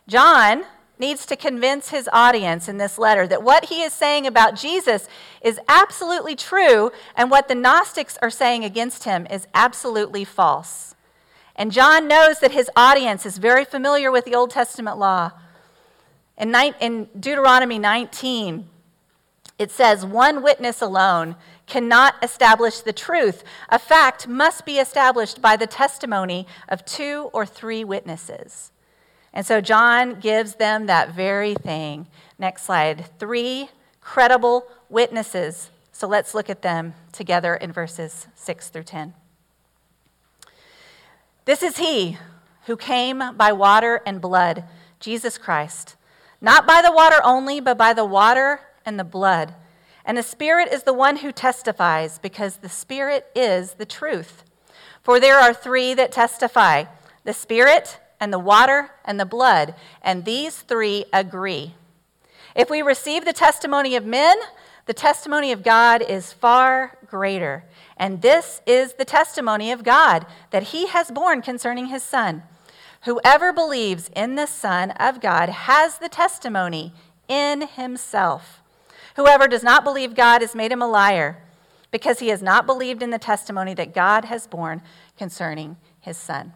John 0.09 0.65
needs 0.99 1.27
to 1.27 1.37
convince 1.37 1.89
his 1.89 2.09
audience 2.13 2.69
in 2.69 2.79
this 2.79 2.99
letter 2.99 3.27
that 3.27 3.43
what 3.43 3.67
he 3.67 3.83
is 3.83 3.93
saying 3.93 4.27
about 4.27 4.55
Jesus 4.55 5.09
is 5.43 5.59
absolutely 5.69 6.37
true 6.37 6.93
and 7.17 7.31
what 7.31 7.49
the 7.49 7.55
Gnostics 7.55 8.17
are 8.23 8.31
saying 8.31 8.65
against 8.65 9.05
him 9.05 9.27
is 9.31 9.47
absolutely 9.55 10.25
false. 10.25 10.95
And 11.57 11.73
John 11.73 12.09
knows 12.09 12.39
that 12.41 12.53
his 12.53 12.71
audience 12.77 13.27
is 13.27 13.39
very 13.39 13.65
familiar 13.65 14.11
with 14.11 14.25
the 14.25 14.35
Old 14.35 14.51
Testament 14.51 14.99
law. 14.99 15.33
In, 16.39 16.55
in 16.81 17.09
Deuteronomy 17.19 17.79
19, 17.79 18.69
it 19.59 19.71
says, 19.71 20.05
One 20.05 20.43
witness 20.43 20.81
alone 20.81 21.37
cannot 21.67 22.15
establish 22.23 22.81
the 22.81 22.93
truth. 22.93 23.45
A 23.69 23.79
fact 23.79 24.27
must 24.27 24.65
be 24.67 24.79
established 24.79 25.41
by 25.41 25.57
the 25.57 25.67
testimony 25.67 26.47
of 26.69 26.85
two 26.85 27.31
or 27.33 27.47
three 27.47 27.85
witnesses. 27.85 28.73
And 29.33 29.47
so 29.47 29.61
John 29.61 30.21
gives 30.21 30.57
them 30.57 30.87
that 30.87 31.15
very 31.15 31.55
thing. 31.55 32.07
Next 32.39 32.65
slide. 32.65 33.07
Three 33.19 33.71
credible 34.01 34.67
witnesses. 34.89 35.71
So 35.93 36.07
let's 36.07 36.35
look 36.35 36.51
at 36.51 36.63
them 36.63 36.95
together 37.13 37.55
in 37.55 37.73
verses 37.73 38.27
6 38.35 38.69
through 38.69 38.85
10. 38.85 39.15
This 41.45 41.63
is 41.63 41.79
he 41.79 42.19
who 42.67 42.77
came 42.77 43.23
by 43.37 43.53
water 43.53 44.01
and 44.07 44.21
blood, 44.21 44.65
Jesus 45.01 45.39
Christ. 45.39 45.97
Not 46.41 46.67
by 46.67 46.83
the 46.83 46.93
water 46.93 47.21
only, 47.25 47.61
but 47.61 47.79
by 47.79 47.93
the 47.93 48.05
water 48.05 48.61
and 48.85 48.99
the 48.99 49.05
blood. 49.05 49.55
And 50.05 50.19
the 50.19 50.23
Spirit 50.23 50.73
is 50.73 50.83
the 50.83 50.93
one 50.93 51.19
who 51.19 51.31
testifies, 51.31 52.19
because 52.19 52.57
the 52.57 52.69
Spirit 52.69 53.27
is 53.35 53.75
the 53.75 53.87
truth. 53.87 54.45
For 55.03 55.21
there 55.21 55.39
are 55.39 55.55
three 55.55 55.95
that 55.95 56.13
testify 56.13 56.85
the 57.25 57.33
Spirit, 57.33 58.01
and 58.23 58.33
the 58.33 58.39
water, 58.39 58.93
and 59.05 59.19
the 59.19 59.27
blood, 59.27 59.75
and 60.01 60.25
these 60.25 60.59
three 60.59 61.05
agree. 61.13 61.75
If 62.55 62.71
we 62.71 62.81
receive 62.81 63.25
the 63.25 63.33
testimony 63.33 63.97
of 63.97 64.07
men, 64.07 64.37
the 64.87 64.95
testimony 64.95 65.51
of 65.51 65.65
God 65.65 66.03
is 66.03 66.33
far 66.33 66.99
greater. 67.05 67.65
And 67.97 68.23
this 68.23 68.61
is 68.65 68.95
the 68.95 69.05
testimony 69.05 69.73
of 69.73 69.83
God 69.83 70.25
that 70.53 70.69
he 70.69 70.87
has 70.87 71.11
borne 71.11 71.43
concerning 71.43 71.87
his 71.87 72.05
Son. 72.05 72.45
Whoever 73.07 73.53
believes 73.53 74.09
in 74.15 74.37
the 74.37 74.47
Son 74.47 74.93
of 74.93 75.21
God 75.21 75.49
has 75.49 75.99
the 75.99 76.09
testimony 76.09 76.93
in 77.27 77.67
himself. 77.67 78.63
Whoever 79.17 79.49
does 79.49 79.65
not 79.65 79.83
believe 79.83 80.15
God 80.15 80.43
has 80.43 80.55
made 80.55 80.71
him 80.71 80.81
a 80.81 80.87
liar, 80.87 81.43
because 81.91 82.21
he 82.21 82.29
has 82.29 82.41
not 82.41 82.67
believed 82.67 83.03
in 83.03 83.11
the 83.11 83.19
testimony 83.19 83.75
that 83.75 83.93
God 83.93 84.27
has 84.27 84.47
borne 84.47 84.81
concerning 85.19 85.77
his 86.01 86.17
Son. 86.17 86.53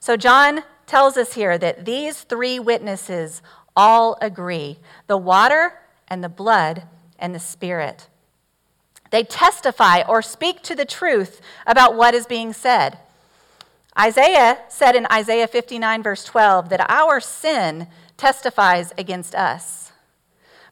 So, 0.00 0.16
John 0.16 0.64
tells 0.86 1.16
us 1.16 1.34
here 1.34 1.56
that 1.58 1.84
these 1.84 2.22
three 2.22 2.58
witnesses 2.58 3.42
all 3.76 4.18
agree 4.20 4.78
the 5.06 5.16
water 5.16 5.74
and 6.08 6.24
the 6.24 6.28
blood 6.28 6.82
and 7.18 7.34
the 7.34 7.38
spirit. 7.38 8.08
They 9.10 9.22
testify 9.24 10.02
or 10.02 10.22
speak 10.22 10.62
to 10.62 10.74
the 10.74 10.84
truth 10.84 11.40
about 11.66 11.94
what 11.94 12.14
is 12.14 12.26
being 12.26 12.52
said. 12.52 12.98
Isaiah 13.98 14.58
said 14.68 14.96
in 14.96 15.06
Isaiah 15.12 15.46
59, 15.48 16.02
verse 16.02 16.24
12, 16.24 16.68
that 16.70 16.88
our 16.88 17.20
sin 17.20 17.88
testifies 18.16 18.92
against 18.96 19.34
us. 19.34 19.92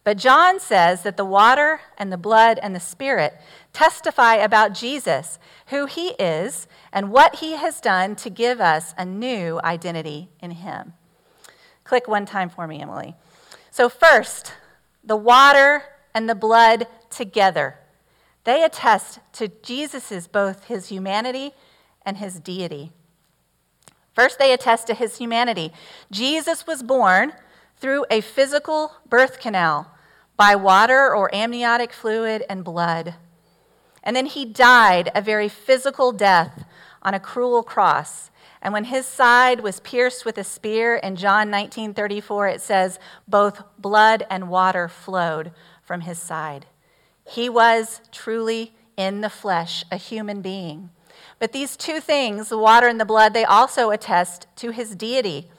But 0.04 0.16
John 0.16 0.60
says 0.60 1.02
that 1.02 1.16
the 1.16 1.24
water 1.24 1.80
and 1.98 2.10
the 2.10 2.16
blood 2.16 2.58
and 2.62 2.74
the 2.74 2.80
spirit 2.80 3.34
testify 3.78 4.34
about 4.34 4.74
Jesus, 4.74 5.38
who 5.68 5.86
he 5.86 6.08
is, 6.18 6.66
and 6.92 7.12
what 7.12 7.36
he 7.36 7.52
has 7.52 7.80
done 7.80 8.16
to 8.16 8.28
give 8.28 8.60
us 8.60 8.92
a 8.98 9.04
new 9.04 9.60
identity 9.62 10.28
in 10.40 10.50
him. 10.50 10.94
Click 11.84 12.08
one 12.08 12.26
time 12.26 12.50
for 12.50 12.66
me, 12.66 12.80
Emily. 12.80 13.14
So, 13.70 13.88
first, 13.88 14.52
the 15.04 15.14
water 15.14 15.84
and 16.12 16.28
the 16.28 16.34
blood 16.34 16.88
together. 17.08 17.76
They 18.42 18.64
attest 18.64 19.20
to 19.34 19.46
Jesus' 19.62 20.26
both 20.26 20.64
his 20.64 20.88
humanity 20.88 21.52
and 22.04 22.16
his 22.16 22.40
deity. 22.40 22.90
First, 24.12 24.40
they 24.40 24.52
attest 24.52 24.88
to 24.88 24.94
his 24.94 25.18
humanity. 25.18 25.72
Jesus 26.10 26.66
was 26.66 26.82
born 26.82 27.32
through 27.76 28.06
a 28.10 28.22
physical 28.22 28.94
birth 29.08 29.38
canal 29.38 29.92
by 30.36 30.56
water 30.56 31.14
or 31.14 31.32
amniotic 31.32 31.92
fluid 31.92 32.42
and 32.50 32.64
blood. 32.64 33.14
And 34.08 34.16
then 34.16 34.24
he 34.24 34.46
died 34.46 35.10
a 35.14 35.20
very 35.20 35.50
physical 35.50 36.12
death 36.12 36.64
on 37.02 37.12
a 37.12 37.20
cruel 37.20 37.62
cross. 37.62 38.30
And 38.62 38.72
when 38.72 38.84
his 38.84 39.04
side 39.04 39.60
was 39.60 39.80
pierced 39.80 40.24
with 40.24 40.38
a 40.38 40.44
spear 40.44 40.96
in 40.96 41.14
John 41.14 41.50
19:34 41.50 42.48
it 42.48 42.62
says 42.62 42.98
both 43.28 43.60
blood 43.76 44.26
and 44.30 44.48
water 44.48 44.88
flowed 44.88 45.52
from 45.82 46.00
his 46.00 46.18
side. 46.18 46.64
He 47.22 47.50
was 47.50 48.00
truly 48.10 48.72
in 48.96 49.20
the 49.20 49.28
flesh, 49.28 49.84
a 49.92 49.96
human 49.98 50.40
being. 50.40 50.88
But 51.38 51.52
these 51.52 51.76
two 51.76 52.00
things, 52.00 52.48
the 52.48 52.56
water 52.56 52.88
and 52.88 52.98
the 52.98 53.04
blood, 53.04 53.34
they 53.34 53.44
also 53.44 53.90
attest 53.90 54.46
to 54.56 54.70
his 54.70 54.96
deity. 54.96 55.50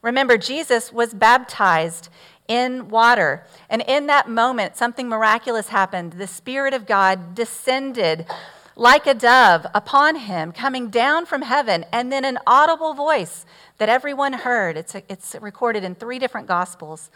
Remember, 0.00 0.38
Jesus 0.38 0.90
was 0.90 1.12
baptized 1.12 2.08
in 2.50 2.88
water. 2.88 3.46
And 3.70 3.80
in 3.86 4.08
that 4.08 4.28
moment, 4.28 4.76
something 4.76 5.08
miraculous 5.08 5.68
happened. 5.68 6.14
The 6.14 6.26
Spirit 6.26 6.74
of 6.74 6.84
God 6.84 7.32
descended 7.32 8.26
like 8.74 9.06
a 9.06 9.14
dove 9.14 9.66
upon 9.72 10.16
him, 10.16 10.50
coming 10.50 10.88
down 10.88 11.26
from 11.26 11.42
heaven, 11.42 11.84
and 11.92 12.10
then 12.10 12.24
an 12.24 12.38
audible 12.48 12.92
voice 12.92 13.46
that 13.78 13.88
everyone 13.88 14.32
heard. 14.32 14.76
It's, 14.76 14.96
a, 14.96 15.02
it's 15.08 15.36
recorded 15.40 15.84
in 15.84 15.94
three 15.94 16.18
different 16.18 16.48
Gospels. 16.48 17.08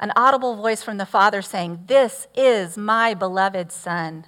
An 0.00 0.12
audible 0.16 0.56
voice 0.56 0.82
from 0.82 0.96
the 0.96 1.06
Father 1.06 1.42
saying, 1.42 1.84
This 1.86 2.26
is 2.34 2.76
my 2.76 3.14
beloved 3.14 3.70
Son. 3.70 4.26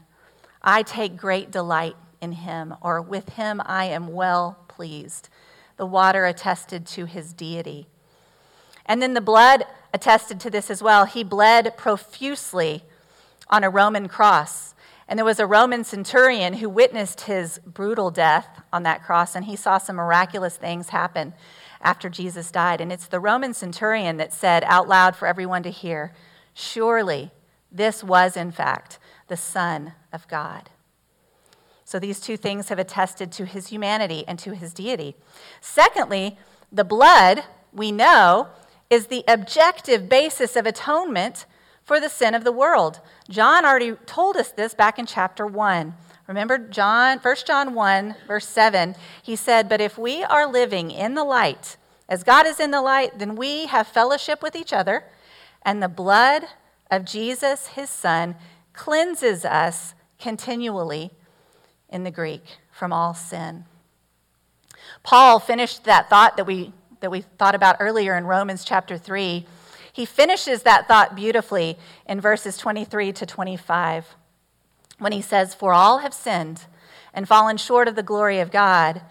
I 0.62 0.84
take 0.84 1.16
great 1.16 1.50
delight 1.50 1.96
in 2.20 2.30
him, 2.32 2.74
or 2.80 3.02
with 3.02 3.30
him 3.30 3.60
I 3.66 3.86
am 3.86 4.12
well 4.12 4.58
pleased. 4.68 5.30
The 5.78 5.86
water 5.86 6.26
attested 6.26 6.86
to 6.88 7.06
his 7.06 7.32
deity. 7.32 7.88
And 8.86 9.02
then 9.02 9.14
the 9.14 9.20
blood 9.20 9.64
attested 9.92 10.40
to 10.40 10.50
this 10.50 10.70
as 10.70 10.82
well. 10.82 11.04
He 11.04 11.24
bled 11.24 11.76
profusely 11.76 12.84
on 13.48 13.64
a 13.64 13.70
Roman 13.70 14.08
cross. 14.08 14.74
And 15.08 15.18
there 15.18 15.24
was 15.24 15.40
a 15.40 15.46
Roman 15.46 15.84
centurion 15.84 16.54
who 16.54 16.68
witnessed 16.68 17.22
his 17.22 17.60
brutal 17.64 18.10
death 18.10 18.60
on 18.72 18.82
that 18.82 19.02
cross, 19.02 19.34
and 19.34 19.46
he 19.46 19.56
saw 19.56 19.78
some 19.78 19.96
miraculous 19.96 20.56
things 20.56 20.90
happen 20.90 21.32
after 21.80 22.10
Jesus 22.10 22.50
died. 22.50 22.80
And 22.80 22.92
it's 22.92 23.06
the 23.06 23.20
Roman 23.20 23.54
centurion 23.54 24.18
that 24.18 24.34
said 24.34 24.64
out 24.64 24.86
loud 24.86 25.16
for 25.16 25.26
everyone 25.26 25.62
to 25.62 25.70
hear, 25.70 26.12
Surely 26.52 27.30
this 27.70 28.02
was, 28.02 28.36
in 28.36 28.50
fact, 28.50 28.98
the 29.28 29.36
Son 29.36 29.92
of 30.12 30.26
God. 30.28 30.70
So 31.84 31.98
these 31.98 32.20
two 32.20 32.36
things 32.36 32.68
have 32.68 32.78
attested 32.78 33.32
to 33.32 33.46
his 33.46 33.68
humanity 33.68 34.24
and 34.28 34.38
to 34.40 34.54
his 34.54 34.74
deity. 34.74 35.16
Secondly, 35.60 36.36
the 36.70 36.84
blood, 36.84 37.44
we 37.72 37.92
know, 37.92 38.48
is 38.90 39.06
the 39.06 39.24
objective 39.28 40.08
basis 40.08 40.56
of 40.56 40.66
atonement 40.66 41.46
for 41.84 42.00
the 42.00 42.08
sin 42.08 42.34
of 42.34 42.44
the 42.44 42.52
world. 42.52 43.00
John 43.28 43.64
already 43.64 43.92
told 44.06 44.36
us 44.36 44.50
this 44.50 44.74
back 44.74 44.98
in 44.98 45.06
chapter 45.06 45.46
1. 45.46 45.94
Remember 46.26 46.58
John 46.58 47.18
1 47.18 47.36
John 47.46 47.74
1 47.74 48.14
verse 48.26 48.46
7, 48.46 48.94
he 49.22 49.34
said, 49.34 49.68
"But 49.68 49.80
if 49.80 49.96
we 49.96 50.22
are 50.22 50.46
living 50.46 50.90
in 50.90 51.14
the 51.14 51.24
light, 51.24 51.76
as 52.08 52.24
God 52.24 52.46
is 52.46 52.60
in 52.60 52.70
the 52.70 52.82
light, 52.82 53.18
then 53.18 53.36
we 53.36 53.66
have 53.66 53.86
fellowship 53.86 54.42
with 54.42 54.54
each 54.54 54.72
other, 54.72 55.04
and 55.62 55.82
the 55.82 55.88
blood 55.88 56.44
of 56.90 57.04
Jesus 57.04 57.68
his 57.68 57.90
son 57.90 58.36
cleanses 58.72 59.44
us 59.44 59.94
continually 60.18 61.10
in 61.88 62.04
the 62.04 62.10
Greek 62.10 62.58
from 62.70 62.92
all 62.92 63.14
sin. 63.14 63.64
Paul 65.02 65.38
finished 65.38 65.84
that 65.84 66.08
thought 66.08 66.36
that 66.36 66.46
we, 66.46 66.72
that 67.00 67.10
we 67.10 67.22
thought 67.22 67.54
about 67.54 67.76
earlier 67.80 68.16
in 68.16 68.24
Romans 68.24 68.64
chapter 68.64 68.98
3. 68.98 69.46
He 69.92 70.04
finishes 70.04 70.62
that 70.62 70.86
thought 70.86 71.16
beautifully 71.16 71.78
in 72.06 72.20
verses 72.20 72.56
23 72.56 73.12
to 73.12 73.26
25 73.26 74.14
when 74.98 75.12
he 75.12 75.22
says, 75.22 75.54
For 75.54 75.72
all 75.72 75.98
have 75.98 76.14
sinned 76.14 76.66
and 77.14 77.26
fallen 77.26 77.56
short 77.56 77.88
of 77.88 77.96
the 77.96 78.02
glory 78.02 78.40
of 78.40 78.50
God 78.50 79.02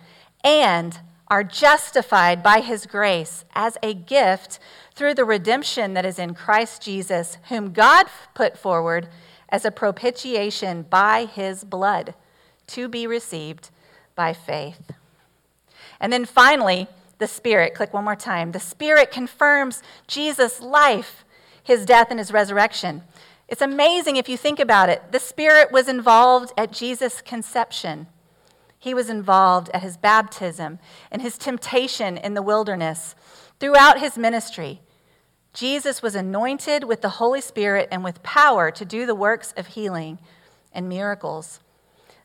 and 0.43 0.99
are 1.29 1.43
justified 1.43 2.41
by 2.41 2.61
his 2.61 2.85
grace 2.85 3.43
as 3.53 3.77
a 3.83 3.93
gift 3.93 4.59
through 4.95 5.13
the 5.13 5.25
redemption 5.25 5.93
that 5.93 6.05
is 6.05 6.17
in 6.17 6.33
Christ 6.33 6.81
Jesus, 6.81 7.37
whom 7.49 7.73
God 7.73 8.07
put 8.33 8.57
forward 8.57 9.09
as 9.49 9.65
a 9.65 9.71
propitiation 9.71 10.83
by 10.83 11.25
his 11.25 11.63
blood 11.63 12.13
to 12.67 12.87
be 12.87 13.05
received 13.07 13.69
by 14.15 14.33
faith. 14.33 14.91
And 15.99 16.11
then 16.11 16.25
finally, 16.25 16.87
the 17.17 17.27
Spirit. 17.27 17.73
Click 17.73 17.93
one 17.93 18.03
more 18.03 18.15
time. 18.15 18.51
The 18.51 18.59
Spirit 18.59 19.11
confirms 19.11 19.81
Jesus' 20.07 20.61
life, 20.61 21.25
his 21.63 21.85
death, 21.85 22.07
and 22.09 22.19
his 22.19 22.31
resurrection. 22.31 23.03
It's 23.47 23.61
amazing 23.61 24.17
if 24.17 24.27
you 24.27 24.37
think 24.37 24.59
about 24.59 24.89
it. 24.89 25.11
The 25.11 25.19
Spirit 25.19 25.71
was 25.71 25.87
involved 25.87 26.53
at 26.57 26.71
Jesus' 26.71 27.21
conception. 27.21 28.07
He 28.77 28.93
was 28.93 29.09
involved 29.09 29.69
at 29.73 29.81
his 29.81 29.97
baptism 29.97 30.79
and 31.11 31.21
his 31.21 31.37
temptation 31.37 32.17
in 32.17 32.33
the 32.33 32.41
wilderness. 32.41 33.15
Throughout 33.59 33.99
his 33.99 34.17
ministry, 34.17 34.81
Jesus 35.53 36.03
was 36.03 36.13
anointed 36.13 36.83
with 36.83 37.01
the 37.01 37.09
Holy 37.09 37.41
Spirit 37.41 37.87
and 37.91 38.03
with 38.03 38.21
power 38.21 38.69
to 38.69 38.85
do 38.85 39.05
the 39.05 39.15
works 39.15 39.53
of 39.57 39.67
healing 39.67 40.19
and 40.71 40.87
miracles. 40.87 41.59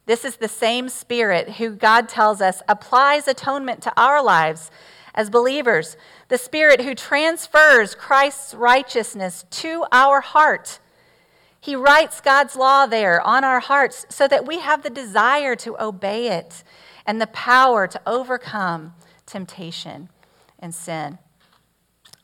This 0.06 0.24
is 0.24 0.36
the 0.36 0.48
same 0.48 0.88
Spirit 0.88 1.50
who 1.50 1.70
God 1.70 2.08
tells 2.08 2.40
us 2.40 2.62
applies 2.68 3.28
atonement 3.28 3.82
to 3.82 3.92
our 4.00 4.22
lives 4.22 4.70
as 5.14 5.30
believers, 5.30 5.96
the 6.28 6.38
Spirit 6.38 6.80
who 6.80 6.94
transfers 6.94 7.94
Christ's 7.94 8.54
righteousness 8.54 9.44
to 9.50 9.84
our 9.92 10.20
heart. 10.20 10.80
He 11.60 11.76
writes 11.76 12.20
God's 12.20 12.56
law 12.56 12.86
there 12.86 13.20
on 13.20 13.44
our 13.44 13.60
hearts 13.60 14.04
so 14.08 14.26
that 14.26 14.46
we 14.46 14.58
have 14.58 14.82
the 14.82 14.90
desire 14.90 15.54
to 15.56 15.80
obey 15.80 16.28
it 16.28 16.64
and 17.06 17.20
the 17.20 17.28
power 17.28 17.86
to 17.86 18.00
overcome 18.04 18.94
temptation 19.26 20.08
and 20.58 20.74
sin. 20.74 21.18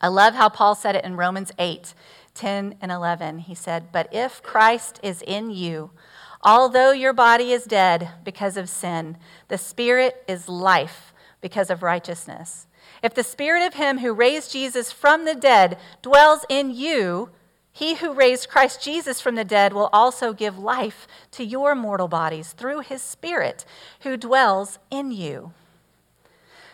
I 0.01 0.09
love 0.09 0.33
how 0.33 0.49
Paul 0.49 0.75
said 0.75 0.95
it 0.95 1.05
in 1.05 1.15
Romans 1.15 1.51
8 1.57 1.93
10 2.33 2.75
and 2.81 2.91
11. 2.91 3.39
He 3.39 3.55
said, 3.55 3.91
But 3.91 4.07
if 4.13 4.41
Christ 4.41 4.99
is 5.03 5.21
in 5.21 5.51
you, 5.51 5.91
Although 6.41 6.91
your 6.91 7.13
body 7.13 7.51
is 7.51 7.65
dead 7.65 8.09
because 8.23 8.55
of 8.57 8.69
sin, 8.69 9.17
the 9.49 9.57
spirit 9.57 10.23
is 10.27 10.47
life 10.47 11.13
because 11.41 11.69
of 11.69 11.83
righteousness. 11.83 12.67
If 13.03 13.13
the 13.13 13.23
spirit 13.23 13.65
of 13.65 13.75
him 13.75 13.99
who 13.99 14.13
raised 14.13 14.51
Jesus 14.51 14.91
from 14.91 15.25
the 15.25 15.35
dead 15.35 15.77
dwells 16.01 16.45
in 16.49 16.71
you, 16.71 17.29
he 17.71 17.95
who 17.95 18.13
raised 18.13 18.49
Christ 18.49 18.83
Jesus 18.83 19.21
from 19.21 19.35
the 19.35 19.43
dead 19.43 19.73
will 19.73 19.89
also 19.93 20.33
give 20.33 20.57
life 20.57 21.07
to 21.31 21.45
your 21.45 21.75
mortal 21.75 22.07
bodies 22.07 22.53
through 22.53 22.81
his 22.81 23.01
spirit 23.01 23.65
who 24.01 24.17
dwells 24.17 24.79
in 24.89 25.11
you. 25.11 25.53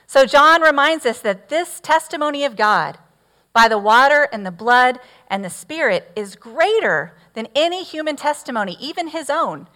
So, 0.08 0.26
John 0.26 0.62
reminds 0.62 1.06
us 1.06 1.20
that 1.20 1.50
this 1.50 1.80
testimony 1.80 2.46
of 2.46 2.56
God 2.56 2.98
by 3.54 3.68
the 3.68 3.78
water 3.78 4.28
and 4.32 4.46
the 4.46 4.52
blood 4.52 5.00
and 5.30 5.44
the 5.44 5.50
Spirit 5.50 6.12
is 6.16 6.36
greater 6.36 7.14
than 7.36 7.48
any 7.56 7.84
human 7.84 8.16
testimony, 8.16 8.78
even 8.80 9.10
his 9.10 9.30
own. 9.30 9.68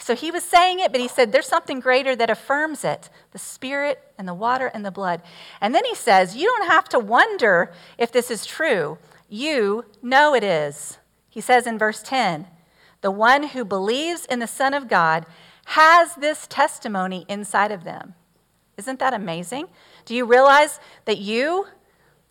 So 0.00 0.14
he 0.14 0.30
was 0.30 0.44
saying 0.44 0.80
it, 0.80 0.92
but 0.92 1.00
he 1.00 1.08
said 1.08 1.32
there's 1.32 1.46
something 1.46 1.80
greater 1.80 2.14
that 2.16 2.30
affirms 2.30 2.84
it 2.84 3.10
the 3.32 3.38
Spirit 3.38 4.00
and 4.16 4.26
the 4.26 4.34
water 4.34 4.66
and 4.68 4.84
the 4.84 4.90
blood. 4.90 5.22
And 5.60 5.74
then 5.74 5.84
he 5.84 5.94
says, 5.94 6.36
You 6.36 6.46
don't 6.46 6.70
have 6.70 6.88
to 6.90 6.98
wonder 6.98 7.72
if 7.98 8.12
this 8.12 8.30
is 8.30 8.46
true. 8.46 8.98
You 9.28 9.84
know 10.02 10.34
it 10.34 10.44
is. 10.44 10.98
He 11.28 11.40
says 11.40 11.66
in 11.66 11.78
verse 11.78 12.02
10 12.02 12.46
The 13.00 13.10
one 13.10 13.48
who 13.48 13.64
believes 13.64 14.24
in 14.26 14.38
the 14.38 14.46
Son 14.46 14.72
of 14.72 14.88
God 14.88 15.26
has 15.66 16.14
this 16.14 16.46
testimony 16.46 17.26
inside 17.28 17.72
of 17.72 17.84
them. 17.84 18.14
Isn't 18.76 19.00
that 19.00 19.12
amazing? 19.12 19.66
Do 20.04 20.14
you 20.14 20.24
realize 20.24 20.80
that 21.04 21.18
you 21.18 21.66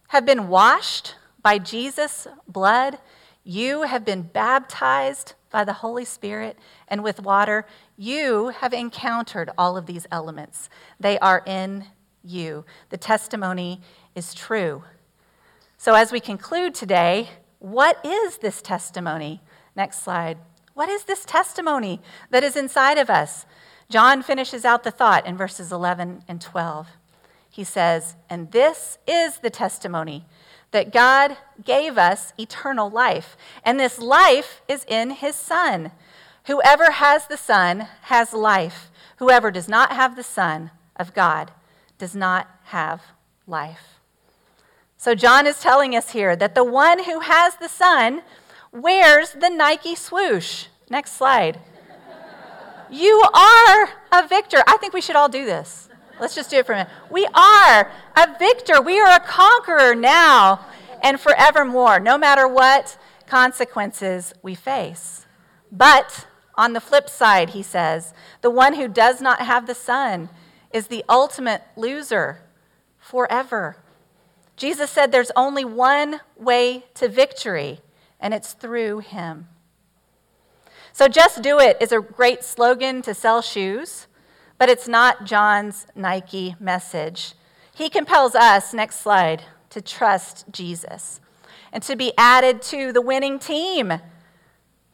have 0.08 0.26
been 0.26 0.48
washed 0.48 1.16
by 1.44 1.60
Jesus' 1.60 2.28
blood, 2.48 2.98
you 3.48 3.84
have 3.84 4.04
been 4.04 4.24
baptized 4.24 5.34
by 5.50 5.64
the 5.64 5.74
Holy 5.74 6.04
Spirit 6.04 6.58
and 6.88 7.04
with 7.04 7.22
water, 7.22 7.66
you 7.96 8.50
have 8.50 8.74
encountered 8.74 9.50
all 9.58 9.78
of 9.78 9.86
these 9.86 10.06
elements. 10.12 10.70
They 11.00 11.18
are 11.20 11.44
in 11.46 11.86
you. 12.24 12.66
The 12.90 12.98
testimony 12.98 13.82
is 14.16 14.34
true. 14.34 14.84
So, 15.78 15.96
as 15.96 16.12
we 16.12 16.20
conclude 16.20 16.76
today, 16.76 17.30
what 17.60 18.04
is 18.06 18.40
this 18.40 18.62
testimony? 18.62 19.42
Next 19.76 20.04
slide. 20.04 20.38
What 20.74 20.90
is 20.90 21.06
this 21.06 21.24
testimony 21.24 22.02
that 22.30 22.44
is 22.44 22.56
inside 22.56 22.98
of 22.98 23.10
us? 23.10 23.46
John 23.90 24.22
finishes 24.22 24.66
out 24.66 24.84
the 24.84 24.92
thought 24.92 25.26
in 25.26 25.38
verses 25.38 25.72
11 25.72 26.24
and 26.28 26.42
12 26.42 26.88
he 27.58 27.64
says, 27.64 28.16
And 28.30 28.52
this 28.52 29.00
is 29.08 29.40
the 29.40 29.50
testimony 29.50 30.28
that 30.72 30.94
God 30.94 31.38
gave 31.64 31.98
us 31.98 32.34
eternal 32.38 32.90
life. 32.90 33.38
And 33.64 33.80
this 33.80 34.00
life 34.00 34.62
is 34.68 34.86
in 34.88 35.12
his 35.12 35.36
Son. 35.36 35.92
Whoever 36.46 36.92
has 36.92 37.28
the 37.28 37.38
Son 37.38 37.88
has 38.04 38.34
life. 38.34 38.90
Whoever 39.18 39.52
does 39.52 39.68
not 39.68 39.92
have 39.92 40.16
the 40.16 40.24
Son 40.24 40.72
of 40.96 41.14
God 41.14 41.52
does 41.98 42.16
not 42.16 42.48
have 42.66 43.02
life. 43.48 44.00
So, 44.98 45.14
John 45.14 45.46
is 45.46 45.62
telling 45.62 45.96
us 45.96 46.12
here 46.12 46.36
that 46.36 46.56
the 46.56 46.64
one 46.64 47.04
who 47.04 47.20
has 47.20 47.56
the 47.56 47.70
Son 47.70 48.24
wears 48.72 49.32
the 49.32 49.50
Nike 49.50 49.96
swoosh. 49.96 50.66
Next 50.90 51.14
slide. 51.14 51.60
you 52.90 53.24
are 53.34 53.90
a 54.12 54.28
victor. 54.28 54.64
I 54.68 54.78
think 54.78 54.94
we 54.94 55.02
should 55.02 55.16
all 55.16 55.30
do 55.30 55.46
this. 55.46 55.90
Let's 56.20 56.36
just 56.36 56.50
do 56.50 56.58
it 56.58 56.66
for 56.66 56.74
a 56.74 56.76
minute. 56.78 56.92
We 57.10 57.26
are 57.34 57.92
a 58.16 58.38
victor. 58.40 58.82
We 58.82 59.00
are 59.00 59.16
a 59.16 59.20
conqueror 59.20 59.96
now 59.96 60.66
and 61.04 61.20
forevermore, 61.20 62.00
no 62.00 62.18
matter 62.18 62.48
what 62.48 62.98
consequences 63.28 64.34
we 64.42 64.56
face. 64.56 65.26
But 65.72 66.26
On 66.58 66.74
the 66.74 66.82
flip 66.82 67.08
side, 67.08 67.52
he 67.52 67.62
says, 67.62 68.14
the 68.42 68.50
one 68.50 68.74
who 68.74 68.88
does 68.88 69.22
not 69.22 69.42
have 69.42 69.68
the 69.68 69.76
Son 69.76 70.30
is 70.74 70.88
the 70.88 71.06
ultimate 71.08 71.62
loser 71.76 72.42
forever. 72.98 73.78
Jesus 74.56 74.90
said 74.90 75.12
there's 75.12 75.32
only 75.36 75.64
one 75.64 76.22
way 76.36 76.86
to 76.96 77.08
victory, 77.08 77.82
and 78.20 78.34
it's 78.34 78.54
through 78.54 79.00
him. 79.00 79.48
So, 80.92 81.08
just 81.08 81.44
do 81.44 81.60
it 81.60 81.78
is 81.80 81.92
a 81.92 82.02
great 82.02 82.44
slogan 82.44 83.04
to 83.04 83.14
sell 83.14 83.44
shoes, 83.44 84.08
but 84.58 84.70
it's 84.70 84.88
not 84.88 85.26
John's 85.26 85.88
Nike 85.96 86.56
message. 86.60 87.34
He 87.76 87.90
compels 87.90 88.34
us, 88.34 88.74
next 88.74 89.00
slide, 89.02 89.44
to 89.70 89.82
trust 89.82 90.46
Jesus 90.52 91.20
and 91.72 91.84
to 91.84 91.96
be 91.96 92.14
added 92.18 92.62
to 92.64 92.92
the 92.92 93.02
winning 93.02 93.38
team. 93.38 93.92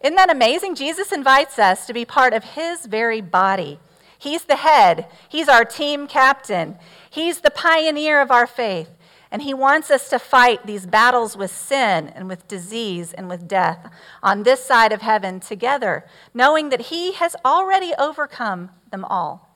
Isn't 0.01 0.15
that 0.15 0.29
amazing? 0.29 0.75
Jesus 0.75 1.11
invites 1.11 1.57
us 1.57 1.85
to 1.87 1.93
be 1.93 2.03
part 2.03 2.33
of 2.33 2.43
his 2.43 2.85
very 2.85 3.21
body. 3.21 3.79
He's 4.17 4.43
the 4.43 4.57
head, 4.57 5.07
he's 5.29 5.47
our 5.47 5.65
team 5.65 6.07
captain, 6.07 6.77
he's 7.09 7.41
the 7.41 7.51
pioneer 7.51 8.21
of 8.21 8.31
our 8.31 8.47
faith. 8.47 8.89
And 9.31 9.41
he 9.41 9.53
wants 9.53 9.89
us 9.89 10.09
to 10.09 10.19
fight 10.19 10.67
these 10.67 10.85
battles 10.85 11.35
with 11.35 11.49
sin 11.49 12.09
and 12.09 12.27
with 12.27 12.47
disease 12.47 13.13
and 13.13 13.27
with 13.27 13.47
death 13.47 13.91
on 14.21 14.43
this 14.43 14.63
side 14.63 14.91
of 14.91 15.01
heaven 15.01 15.39
together, 15.39 16.05
knowing 16.35 16.69
that 16.69 16.81
he 16.81 17.13
has 17.13 17.35
already 17.43 17.93
overcome 17.97 18.69
them 18.91 19.03
all. 19.05 19.52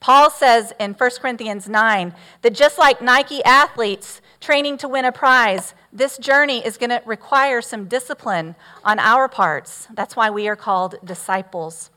Paul 0.00 0.30
says 0.30 0.72
in 0.78 0.94
1 0.94 1.10
Corinthians 1.20 1.68
9 1.68 2.14
that 2.42 2.54
just 2.54 2.78
like 2.78 3.02
Nike 3.02 3.42
athletes 3.44 4.20
training 4.40 4.78
to 4.78 4.88
win 4.88 5.04
a 5.04 5.12
prize, 5.12 5.74
this 5.92 6.18
journey 6.18 6.64
is 6.64 6.76
going 6.76 6.90
to 6.90 7.02
require 7.04 7.60
some 7.60 7.86
discipline 7.86 8.54
on 8.84 8.98
our 8.98 9.28
parts. 9.28 9.88
That's 9.92 10.14
why 10.14 10.30
we 10.30 10.46
are 10.48 10.56
called 10.56 10.96
disciples. 11.04 11.90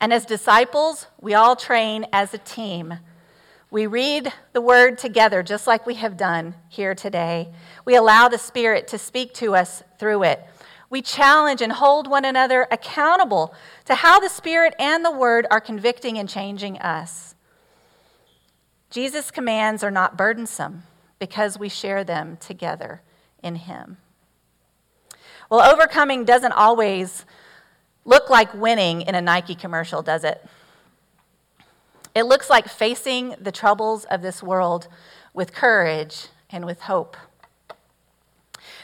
And 0.00 0.12
as 0.12 0.24
disciples, 0.24 1.08
we 1.20 1.34
all 1.34 1.56
train 1.56 2.06
as 2.12 2.32
a 2.32 2.38
team. 2.38 3.00
We 3.70 3.86
read 3.86 4.32
the 4.52 4.60
word 4.60 4.96
together, 4.96 5.42
just 5.42 5.66
like 5.66 5.84
we 5.84 5.94
have 5.94 6.16
done 6.16 6.54
here 6.68 6.94
today. 6.94 7.48
We 7.84 7.96
allow 7.96 8.28
the 8.28 8.38
Spirit 8.38 8.88
to 8.88 8.98
speak 8.98 9.34
to 9.34 9.54
us 9.54 9.82
through 9.98 10.22
it. 10.22 10.42
We 10.90 11.02
challenge 11.02 11.60
and 11.60 11.72
hold 11.72 12.08
one 12.08 12.24
another 12.24 12.66
accountable 12.70 13.54
to 13.84 13.96
how 13.96 14.18
the 14.18 14.28
Spirit 14.28 14.74
and 14.78 15.04
the 15.04 15.10
Word 15.10 15.46
are 15.50 15.60
convicting 15.60 16.16
and 16.18 16.28
changing 16.28 16.78
us. 16.78 17.34
Jesus' 18.90 19.30
commands 19.30 19.84
are 19.84 19.90
not 19.90 20.16
burdensome 20.16 20.84
because 21.18 21.58
we 21.58 21.68
share 21.68 22.04
them 22.04 22.38
together 22.38 23.02
in 23.42 23.56
Him. 23.56 23.98
Well, 25.50 25.60
overcoming 25.60 26.24
doesn't 26.24 26.52
always 26.52 27.26
look 28.04 28.30
like 28.30 28.54
winning 28.54 29.02
in 29.02 29.14
a 29.14 29.20
Nike 29.20 29.54
commercial, 29.54 30.00
does 30.00 30.24
it? 30.24 30.44
It 32.14 32.22
looks 32.24 32.48
like 32.48 32.68
facing 32.68 33.34
the 33.40 33.52
troubles 33.52 34.04
of 34.06 34.22
this 34.22 34.42
world 34.42 34.88
with 35.34 35.52
courage 35.52 36.28
and 36.50 36.64
with 36.64 36.82
hope. 36.82 37.16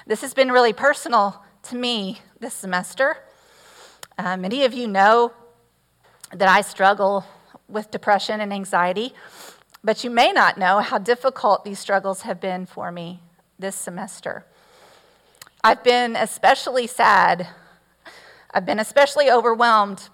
This 0.06 0.20
has 0.20 0.34
been 0.34 0.52
really 0.52 0.74
personal 0.74 1.42
to 1.64 1.76
me 1.76 2.20
this 2.40 2.52
semester. 2.52 3.16
Uh, 4.18 4.36
many 4.36 4.64
of 4.64 4.74
you 4.74 4.86
know 4.86 5.32
that 6.32 6.48
I 6.48 6.60
struggle 6.60 7.24
with 7.68 7.90
depression 7.90 8.40
and 8.40 8.52
anxiety, 8.52 9.14
but 9.82 10.04
you 10.04 10.10
may 10.10 10.30
not 10.30 10.58
know 10.58 10.80
how 10.80 10.98
difficult 10.98 11.64
these 11.64 11.78
struggles 11.78 12.22
have 12.22 12.40
been 12.40 12.66
for 12.66 12.92
me 12.92 13.20
this 13.58 13.74
semester. 13.74 14.44
I've 15.62 15.82
been 15.82 16.16
especially 16.16 16.86
sad. 16.86 17.48
I've 18.52 18.66
been 18.66 18.78
especially 18.78 19.30
overwhelmed 19.30 20.10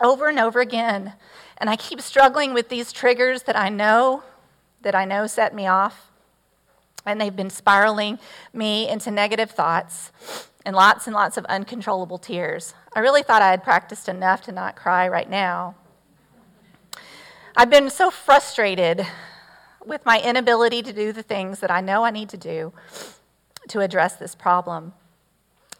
over 0.00 0.28
and 0.28 0.38
over 0.38 0.60
again, 0.60 1.14
and 1.58 1.68
I 1.68 1.74
keep 1.76 2.00
struggling 2.00 2.54
with 2.54 2.68
these 2.68 2.92
triggers 2.92 3.42
that 3.44 3.56
I 3.56 3.68
know 3.68 4.22
that 4.82 4.94
I 4.94 5.04
know 5.04 5.26
set 5.26 5.54
me 5.54 5.66
off 5.66 6.12
and 7.06 7.20
they've 7.20 7.34
been 7.34 7.50
spiraling 7.50 8.18
me 8.52 8.88
into 8.88 9.10
negative 9.10 9.50
thoughts 9.50 10.10
and 10.64 10.74
lots 10.74 11.06
and 11.06 11.14
lots 11.14 11.36
of 11.36 11.44
uncontrollable 11.46 12.18
tears. 12.18 12.74
I 12.92 13.00
really 13.00 13.22
thought 13.22 13.40
I 13.40 13.50
had 13.50 13.62
practiced 13.62 14.08
enough 14.08 14.42
to 14.42 14.52
not 14.52 14.74
cry 14.74 15.08
right 15.08 15.30
now. 15.30 15.76
I've 17.56 17.70
been 17.70 17.88
so 17.88 18.10
frustrated 18.10 19.06
with 19.86 20.04
my 20.04 20.20
inability 20.20 20.82
to 20.82 20.92
do 20.92 21.12
the 21.12 21.22
things 21.22 21.60
that 21.60 21.70
I 21.70 21.80
know 21.80 22.04
I 22.04 22.10
need 22.10 22.28
to 22.30 22.36
do 22.36 22.72
to 23.68 23.80
address 23.80 24.16
this 24.16 24.34
problem. 24.34 24.92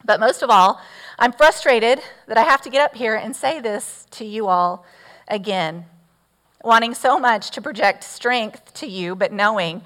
But 0.04 0.20
most 0.20 0.42
of 0.42 0.50
all, 0.50 0.80
I'm 1.18 1.32
frustrated 1.32 2.00
that 2.28 2.38
I 2.38 2.44
have 2.44 2.62
to 2.62 2.70
get 2.70 2.82
up 2.82 2.94
here 2.94 3.16
and 3.16 3.34
say 3.34 3.60
this 3.60 4.06
to 4.12 4.24
you 4.24 4.46
all 4.46 4.86
again, 5.26 5.86
wanting 6.62 6.94
so 6.94 7.18
much 7.18 7.50
to 7.50 7.60
project 7.60 8.04
strength 8.04 8.72
to 8.74 8.86
you, 8.86 9.16
but 9.16 9.32
knowing 9.32 9.82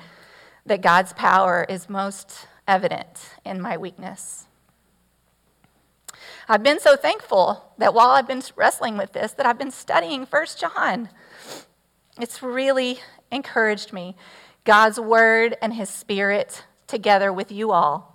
that 0.66 0.82
God's 0.82 1.12
power 1.12 1.66
is 1.68 1.88
most 1.88 2.46
evident 2.66 3.30
in 3.44 3.60
my 3.60 3.76
weakness. 3.76 4.46
I've 6.48 6.62
been 6.62 6.80
so 6.80 6.96
thankful 6.96 7.72
that 7.78 7.94
while 7.94 8.10
I've 8.10 8.26
been 8.26 8.42
wrestling 8.56 8.96
with 8.96 9.12
this 9.12 9.32
that 9.32 9.46
I've 9.46 9.58
been 9.58 9.70
studying 9.70 10.26
First 10.26 10.60
John. 10.60 11.08
It's 12.20 12.42
really 12.42 12.98
encouraged 13.30 13.92
me. 13.92 14.16
God's 14.64 15.00
word 15.00 15.56
and 15.62 15.74
his 15.74 15.88
spirit 15.88 16.64
together 16.86 17.32
with 17.32 17.50
you 17.50 17.70
all 17.72 18.10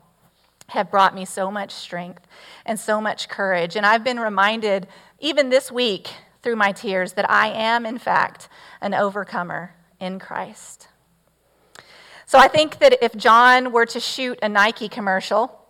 have 0.70 0.92
brought 0.92 1.16
me 1.16 1.26
so 1.26 1.50
much 1.50 1.72
strength 1.72 2.28
and 2.66 2.80
so 2.80 3.00
much 3.00 3.30
courage. 3.30 3.76
And 3.76 3.86
I've 3.86 4.04
been 4.04 4.20
reminded 4.20 4.88
even 5.20 5.50
this 5.50 5.72
week 5.72 6.10
through 6.42 6.56
my 6.56 6.72
tears 6.72 7.14
that 7.14 7.30
I 7.30 7.48
am 7.48 7.86
in 7.86 7.98
fact 7.98 8.50
an 8.82 8.94
overcomer 8.94 9.74
in 10.00 10.20
Christ. 10.20 10.90
So 12.28 12.40
I 12.40 12.48
think 12.48 12.80
that 12.80 12.98
if 13.04 13.16
John 13.16 13.72
were 13.72 13.86
to 13.86 14.00
shoot 14.00 14.40
a 14.42 14.50
Nike 14.50 14.90
commercial, 14.90 15.62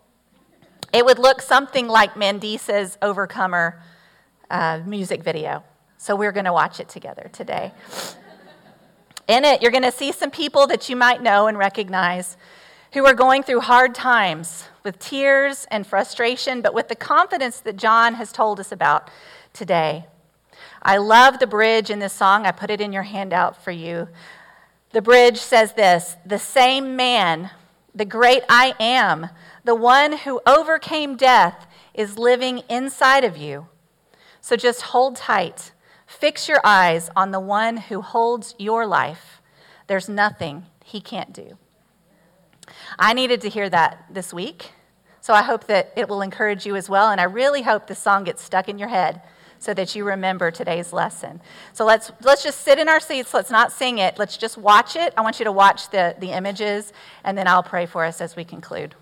it 0.94 1.06
would 1.06 1.20
look 1.20 1.42
something 1.42 1.88
like 1.88 2.16
Mandisa's 2.16 2.98
Overcomer 3.02 3.82
uh, 4.50 4.80
music 4.86 5.22
video. 5.22 5.64
So 5.98 6.16
we're 6.16 6.32
going 6.32 6.46
to 6.46 6.54
watch 6.54 6.80
it 6.80 6.88
together 6.88 7.30
today. 7.34 7.74
In 9.28 9.44
it, 9.44 9.62
you're 9.62 9.72
going 9.72 9.84
to 9.84 9.92
see 9.92 10.14
some 10.14 10.32
people 10.32 10.68
that 10.68 10.88
you 10.88 10.96
might 10.96 11.22
know 11.22 11.48
and 11.48 11.58
recognize 11.58 12.38
who 12.94 13.06
are 13.06 13.14
going 13.14 13.44
through 13.44 13.60
hard 13.60 13.94
times 13.94 14.66
with 14.84 14.98
tears 15.00 15.68
and 15.70 15.86
frustration, 15.86 16.62
but 16.62 16.74
with 16.74 16.88
the 16.88 16.96
confidence 16.96 17.60
that 17.60 17.76
John 17.76 18.14
has 18.14 18.32
told 18.32 18.62
us 18.62 18.72
about 18.72 19.10
today. 19.52 20.06
I 20.82 20.98
love 20.98 21.40
the 21.40 21.48
bridge 21.48 21.90
in 21.90 22.00
this 22.00 22.14
song. 22.14 22.46
I 22.46 22.52
put 22.52 22.70
it 22.70 22.80
in 22.80 22.94
your 22.94 23.04
handout 23.04 23.62
for 23.62 23.72
you. 23.72 24.08
The 24.96 25.02
bridge 25.02 25.40
says 25.40 25.74
this 25.74 26.16
The 26.26 26.40
same 26.40 26.96
man, 26.96 27.52
the 27.94 28.06
great 28.06 28.44
I 28.48 28.76
am, 28.80 29.28
the 29.66 29.76
one 29.76 30.20
who 30.20 30.40
overcame 30.48 31.18
death, 31.18 31.68
is 31.94 32.18
living 32.18 32.60
inside 32.70 33.26
of 33.26 33.36
you. 33.36 33.68
So 34.40 34.56
just 34.56 34.84
hold 34.84 35.18
tight. 35.18 35.74
Fix 36.08 36.48
your 36.48 36.62
eyes 36.64 37.10
on 37.14 37.32
the 37.32 37.42
one 37.42 37.76
who 37.76 38.00
holds 38.00 38.56
your 38.58 38.88
life. 38.88 39.42
There's 39.88 40.08
nothing 40.08 40.68
he 40.86 41.02
can't 41.02 41.34
do. 41.34 41.58
I 42.98 43.12
needed 43.12 43.42
to 43.42 43.50
hear 43.50 43.70
that 43.70 44.06
this 44.10 44.34
week, 44.34 44.72
so 45.20 45.34
I 45.34 45.42
hope 45.42 45.68
that 45.68 45.92
it 45.98 46.08
will 46.08 46.22
encourage 46.22 46.66
you 46.66 46.78
as 46.78 46.90
well. 46.90 47.10
And 47.10 47.20
I 47.20 47.26
really 47.26 47.64
hope 47.64 47.88
this 47.88 48.00
song 48.00 48.24
gets 48.24 48.42
stuck 48.42 48.70
in 48.70 48.80
your 48.80 48.88
head 48.88 49.22
so 49.66 49.74
that 49.74 49.96
you 49.96 50.04
remember 50.04 50.52
today's 50.52 50.94
lesson. 50.94 51.42
So 51.74 51.86
let's, 51.86 52.12
let's 52.22 52.44
just 52.44 52.62
sit 52.62 52.78
in 52.78 52.88
our 52.88 53.00
seats. 53.00 53.34
Let's 53.34 53.50
not 53.50 53.72
sing 53.72 53.98
it. 53.98 54.20
Let's 54.20 54.38
just 54.38 54.60
watch 54.60 54.96
it. 54.96 55.12
I 55.18 55.22
want 55.22 55.40
you 55.40 55.46
to 55.46 55.52
watch 55.52 55.90
the, 55.90 56.16
the 56.20 56.32
images, 56.32 56.94
and 57.24 57.36
then 57.36 57.48
I'll 57.48 57.64
pray 57.64 57.88
for 57.88 58.06
us 58.06 58.22
as 58.22 58.36
we 58.36 58.44
conclude. 58.44 58.94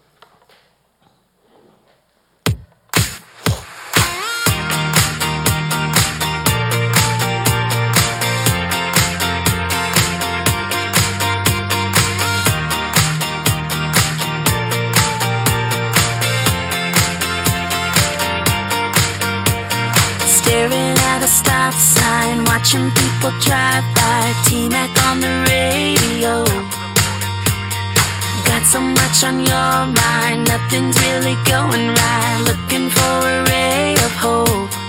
People 23.23 23.39
drive 23.39 23.83
by. 23.95 24.33
T-Mac 24.45 24.91
on 25.07 25.21
the 25.21 25.33
radio. 25.49 26.43
Got 28.45 28.65
so 28.65 28.81
much 28.81 29.23
on 29.23 29.39
your 29.39 29.77
mind, 30.03 30.47
nothing's 30.47 30.99
really 31.03 31.35
going 31.45 31.87
right. 31.87 32.43
Looking 32.45 32.89
for 32.89 33.15
a 33.35 33.43
ray 33.49 33.93
of 33.93 34.11
hope. 34.11 34.82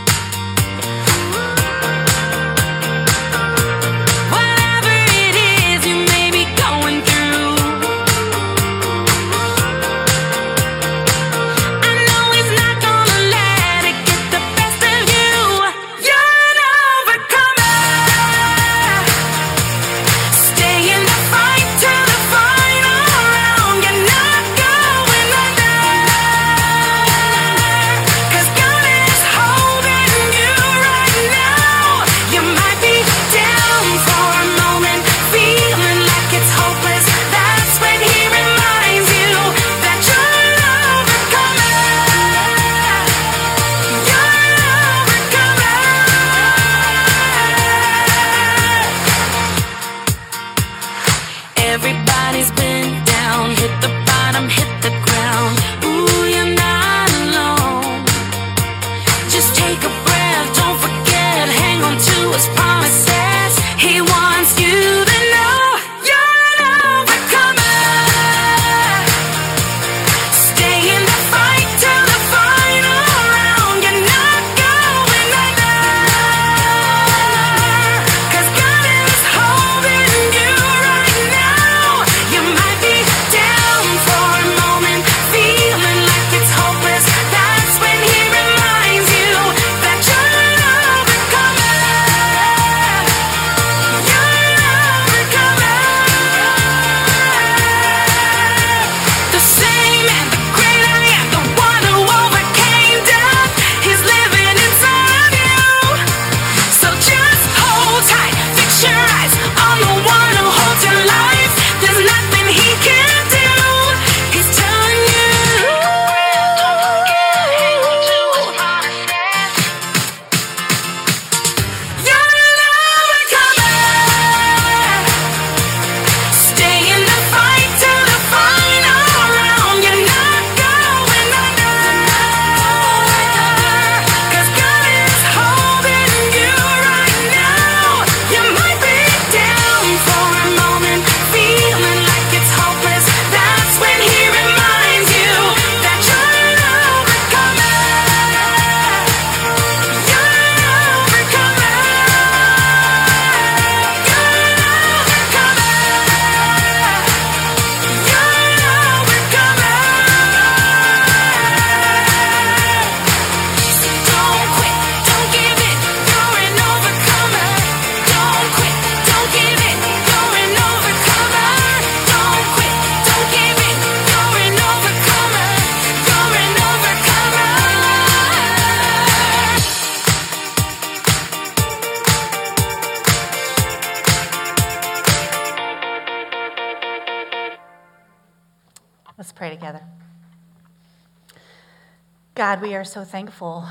God, 192.35 192.61
we 192.61 192.75
are 192.75 192.85
so 192.85 193.05
thankful 193.05 193.65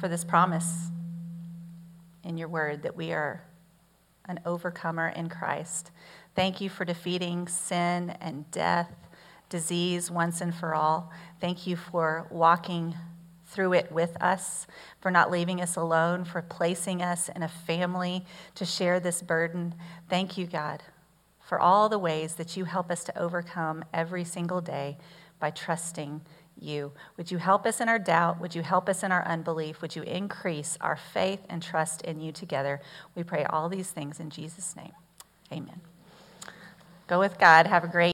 for 0.00 0.08
this 0.08 0.24
promise 0.24 0.88
in 2.22 2.38
your 2.38 2.48
word 2.48 2.82
that 2.82 2.96
we 2.96 3.12
are 3.12 3.42
an 4.28 4.38
overcomer 4.46 5.08
in 5.08 5.28
Christ. 5.28 5.90
Thank 6.34 6.60
you 6.60 6.70
for 6.70 6.84
defeating 6.84 7.48
sin 7.48 8.16
and 8.20 8.48
death, 8.50 8.92
disease 9.48 10.10
once 10.10 10.40
and 10.40 10.54
for 10.54 10.74
all. 10.74 11.10
Thank 11.40 11.66
you 11.66 11.76
for 11.76 12.26
walking 12.30 12.94
through 13.46 13.72
it 13.74 13.90
with 13.90 14.16
us, 14.22 14.66
for 15.00 15.10
not 15.10 15.30
leaving 15.30 15.60
us 15.60 15.76
alone, 15.76 16.24
for 16.24 16.42
placing 16.42 17.02
us 17.02 17.28
in 17.28 17.42
a 17.42 17.48
family 17.48 18.24
to 18.54 18.64
share 18.64 19.00
this 19.00 19.22
burden. 19.22 19.74
Thank 20.08 20.38
you, 20.38 20.46
God, 20.46 20.82
for 21.40 21.58
all 21.60 21.88
the 21.88 21.98
ways 21.98 22.34
that 22.36 22.56
you 22.56 22.64
help 22.64 22.90
us 22.90 23.04
to 23.04 23.18
overcome 23.18 23.84
every 23.92 24.24
single 24.24 24.60
day 24.60 24.96
by 25.44 25.50
trusting 25.50 26.22
you. 26.58 26.90
Would 27.18 27.30
you 27.30 27.36
help 27.36 27.66
us 27.66 27.78
in 27.78 27.86
our 27.90 27.98
doubt? 27.98 28.40
Would 28.40 28.54
you 28.54 28.62
help 28.62 28.88
us 28.88 29.02
in 29.02 29.12
our 29.12 29.22
unbelief? 29.26 29.82
Would 29.82 29.94
you 29.94 30.02
increase 30.04 30.78
our 30.80 30.96
faith 30.96 31.40
and 31.50 31.62
trust 31.62 32.00
in 32.00 32.18
you 32.18 32.32
together? 32.32 32.80
We 33.14 33.24
pray 33.24 33.44
all 33.44 33.68
these 33.68 33.90
things 33.90 34.20
in 34.20 34.30
Jesus' 34.30 34.74
name. 34.74 34.92
Amen. 35.52 35.82
Go 37.08 37.18
with 37.18 37.38
God. 37.38 37.66
Have 37.66 37.84
a 37.84 37.88
great 37.88 38.02